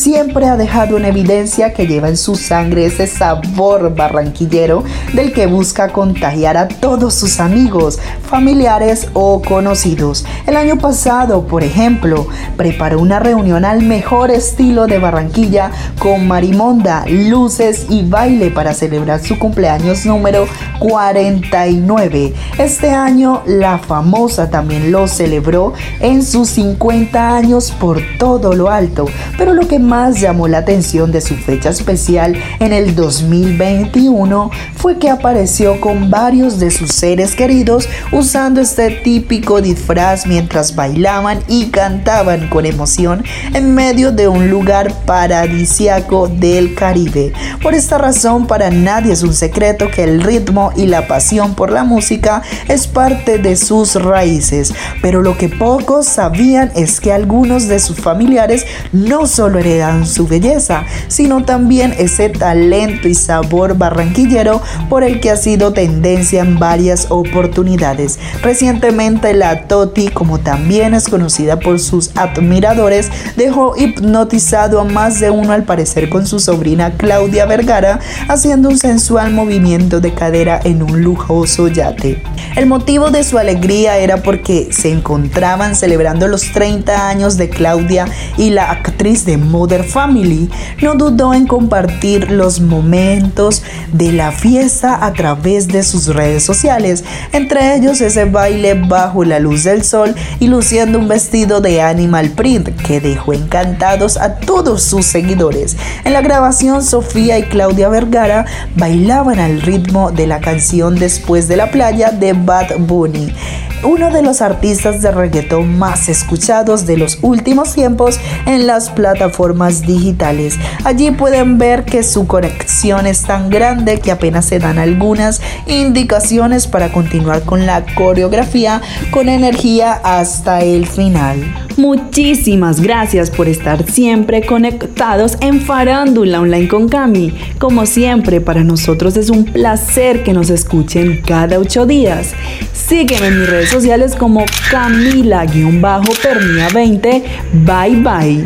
Siempre 0.00 0.46
ha 0.46 0.56
dejado 0.56 0.96
en 0.96 1.04
evidencia 1.04 1.74
que 1.74 1.86
lleva 1.86 2.08
en 2.08 2.16
su 2.16 2.34
sangre 2.34 2.86
ese 2.86 3.06
sabor 3.06 3.94
barranquillero 3.94 4.82
del 5.12 5.34
que 5.34 5.46
busca 5.46 5.92
contagiar 5.92 6.56
a 6.56 6.68
todos 6.68 7.12
sus 7.12 7.38
amigos, 7.38 7.98
familiares 8.22 9.08
o 9.12 9.42
conocidos. 9.42 10.24
El 10.46 10.56
año 10.56 10.78
pasado, 10.78 11.46
por 11.46 11.62
ejemplo, 11.62 12.26
preparó 12.56 12.98
una 12.98 13.18
reunión 13.18 13.66
al 13.66 13.82
mejor 13.82 14.30
estilo 14.30 14.86
de 14.86 14.98
Barranquilla 14.98 15.70
con 15.98 16.26
marimonda, 16.26 17.04
luces 17.06 17.84
y 17.90 18.02
baile 18.02 18.50
para 18.50 18.72
celebrar 18.72 19.20
su 19.20 19.38
cumpleaños 19.38 20.06
número 20.06 20.46
49. 20.78 22.32
Este 22.56 22.88
año 22.88 23.42
la 23.44 23.76
famosa 23.76 24.48
también 24.48 24.92
lo 24.92 25.06
celebró 25.06 25.74
en 26.00 26.24
sus 26.24 26.48
50 26.48 27.36
años 27.36 27.70
por 27.70 28.00
todo 28.18 28.54
lo 28.54 28.70
alto, 28.70 29.04
pero 29.36 29.52
lo 29.52 29.68
que 29.68 29.78
más 29.78 29.89
llamó 29.90 30.46
la 30.46 30.58
atención 30.58 31.10
de 31.10 31.20
su 31.20 31.34
fecha 31.34 31.70
especial 31.70 32.36
en 32.60 32.72
el 32.72 32.94
2021 32.94 34.52
fue 34.76 34.98
que 34.98 35.10
apareció 35.10 35.80
con 35.80 36.10
varios 36.10 36.60
de 36.60 36.70
sus 36.70 36.92
seres 36.92 37.34
queridos 37.34 37.88
usando 38.12 38.60
este 38.60 38.90
típico 39.02 39.60
disfraz 39.60 40.28
mientras 40.28 40.76
bailaban 40.76 41.40
y 41.48 41.70
cantaban 41.70 42.48
con 42.50 42.66
emoción 42.66 43.24
en 43.52 43.74
medio 43.74 44.12
de 44.12 44.28
un 44.28 44.48
lugar 44.48 44.92
paradisiaco 45.06 46.28
del 46.28 46.76
Caribe. 46.76 47.32
Por 47.60 47.74
esta 47.74 47.98
razón, 47.98 48.46
para 48.46 48.70
nadie 48.70 49.12
es 49.12 49.24
un 49.24 49.34
secreto 49.34 49.90
que 49.90 50.04
el 50.04 50.22
ritmo 50.22 50.70
y 50.76 50.86
la 50.86 51.08
pasión 51.08 51.56
por 51.56 51.72
la 51.72 51.82
música 51.82 52.42
es 52.68 52.86
parte 52.86 53.38
de 53.38 53.56
sus 53.56 53.96
raíces, 53.96 54.72
pero 55.02 55.20
lo 55.20 55.36
que 55.36 55.48
pocos 55.48 56.06
sabían 56.06 56.70
es 56.76 57.00
que 57.00 57.12
algunos 57.12 57.66
de 57.66 57.80
sus 57.80 57.98
familiares 57.98 58.66
no 58.92 59.26
solo 59.26 59.58
eran 59.58 59.69
heredan 59.70 60.06
su 60.06 60.26
belleza, 60.26 60.84
sino 61.08 61.44
también 61.44 61.94
ese 61.98 62.28
talento 62.28 63.08
y 63.08 63.14
sabor 63.14 63.76
barranquillero 63.76 64.60
por 64.88 65.04
el 65.04 65.20
que 65.20 65.30
ha 65.30 65.36
sido 65.36 65.72
tendencia 65.72 66.42
en 66.42 66.58
varias 66.58 67.06
oportunidades. 67.10 68.18
Recientemente 68.42 69.32
la 69.32 69.68
Toti, 69.68 70.08
como 70.08 70.40
también 70.40 70.94
es 70.94 71.08
conocida 71.08 71.58
por 71.60 71.78
sus 71.78 72.16
admiradores, 72.16 73.10
dejó 73.36 73.76
hipnotizado 73.76 74.80
a 74.80 74.84
más 74.84 75.20
de 75.20 75.30
uno 75.30 75.52
al 75.52 75.64
parecer 75.64 76.08
con 76.08 76.26
su 76.26 76.40
sobrina 76.40 76.92
Claudia 76.96 77.46
Vergara, 77.46 78.00
haciendo 78.28 78.68
un 78.68 78.78
sensual 78.78 79.32
movimiento 79.32 80.00
de 80.00 80.14
cadera 80.14 80.60
en 80.64 80.82
un 80.82 81.02
lujoso 81.02 81.68
yate. 81.68 82.22
El 82.56 82.66
motivo 82.66 83.10
de 83.10 83.22
su 83.22 83.38
alegría 83.38 83.98
era 83.98 84.18
porque 84.22 84.68
se 84.72 84.90
encontraban 84.90 85.76
celebrando 85.76 86.26
los 86.28 86.52
30 86.52 87.08
años 87.08 87.36
de 87.36 87.48
Claudia 87.48 88.06
y 88.36 88.50
la 88.50 88.70
actriz 88.70 89.24
de 89.24 89.36
Mother 89.60 89.84
Family 89.84 90.48
no 90.80 90.94
dudó 90.94 91.34
en 91.34 91.46
compartir 91.46 92.30
los 92.30 92.62
momentos 92.62 93.62
de 93.92 94.10
la 94.10 94.32
fiesta 94.32 95.04
a 95.04 95.12
través 95.12 95.68
de 95.68 95.82
sus 95.82 96.06
redes 96.06 96.42
sociales, 96.42 97.04
entre 97.32 97.76
ellos 97.76 98.00
ese 98.00 98.24
baile 98.24 98.72
bajo 98.72 99.22
la 99.22 99.38
luz 99.38 99.64
del 99.64 99.84
sol 99.84 100.14
y 100.38 100.46
luciendo 100.46 100.98
un 100.98 101.08
vestido 101.08 101.60
de 101.60 101.82
animal 101.82 102.30
print 102.30 102.70
que 102.70 103.00
dejó 103.00 103.34
encantados 103.34 104.16
a 104.16 104.36
todos 104.36 104.82
sus 104.82 105.04
seguidores. 105.04 105.76
En 106.04 106.14
la 106.14 106.22
grabación, 106.22 106.82
Sofía 106.82 107.38
y 107.38 107.42
Claudia 107.42 107.90
Vergara 107.90 108.46
bailaban 108.76 109.40
al 109.40 109.60
ritmo 109.60 110.10
de 110.10 110.26
la 110.26 110.40
canción 110.40 110.94
Después 110.94 111.48
de 111.48 111.58
la 111.58 111.70
playa 111.70 112.12
de 112.12 112.32
Bad 112.32 112.78
Bunny 112.78 113.34
uno 113.82 114.10
de 114.10 114.22
los 114.22 114.42
artistas 114.42 115.02
de 115.02 115.10
reggaetón 115.10 115.78
más 115.78 116.08
escuchados 116.08 116.86
de 116.86 116.96
los 116.96 117.18
últimos 117.22 117.74
tiempos 117.74 118.18
en 118.46 118.66
las 118.66 118.90
plataformas 118.90 119.82
digitales. 119.82 120.56
Allí 120.84 121.10
pueden 121.10 121.58
ver 121.58 121.84
que 121.84 122.02
su 122.02 122.26
conexión 122.26 123.06
es 123.06 123.22
tan 123.22 123.50
grande 123.50 124.00
que 124.00 124.10
apenas 124.10 124.44
se 124.44 124.58
dan 124.58 124.78
algunas 124.78 125.40
indicaciones 125.66 126.66
para 126.66 126.92
continuar 126.92 127.42
con 127.42 127.66
la 127.66 127.84
coreografía 127.94 128.80
con 129.10 129.28
energía 129.28 129.92
hasta 130.02 130.60
el 130.60 130.86
final. 130.86 131.38
Muchísimas 131.76 132.80
gracias 132.80 133.30
por 133.30 133.48
estar 133.48 133.90
siempre 133.90 134.44
conectados 134.44 135.38
en 135.40 135.60
Farándula 135.60 136.40
Online 136.40 136.68
con 136.68 136.88
Cami. 136.88 137.32
Como 137.58 137.86
siempre, 137.86 138.40
para 138.40 138.64
nosotros 138.64 139.16
es 139.16 139.30
un 139.30 139.44
placer 139.44 140.22
que 140.22 140.32
nos 140.32 140.50
escuchen 140.50 141.22
cada 141.26 141.58
ocho 141.58 141.86
días. 141.86 142.34
Sígueme 142.72 143.28
en 143.28 143.40
mis 143.40 143.50
redes 143.70 143.70
sociales 143.70 144.16
como 144.16 144.44
Camila-Pernia20. 144.70 147.22
Bye 147.64 147.96
bye. 148.02 148.44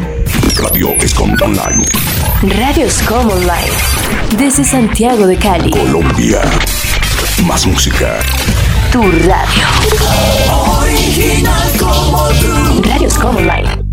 Radio 0.57 0.91
Escom 1.01 1.35
Online. 1.41 1.85
Radio 2.43 2.87
Escom 2.87 3.29
Online. 3.31 3.71
Desde 4.37 4.65
Santiago 4.65 5.27
de 5.27 5.37
Cali. 5.37 5.71
Colombia. 5.71 6.43
Más 7.47 7.67
música. 7.67 8.19
Tu 8.93 9.01
radio. 9.03 9.67
Original 10.81 11.73
como 11.79 12.29
tú. 12.29 12.83
Radio 12.83 13.09
Escom 13.09 13.37
Online. 13.37 13.84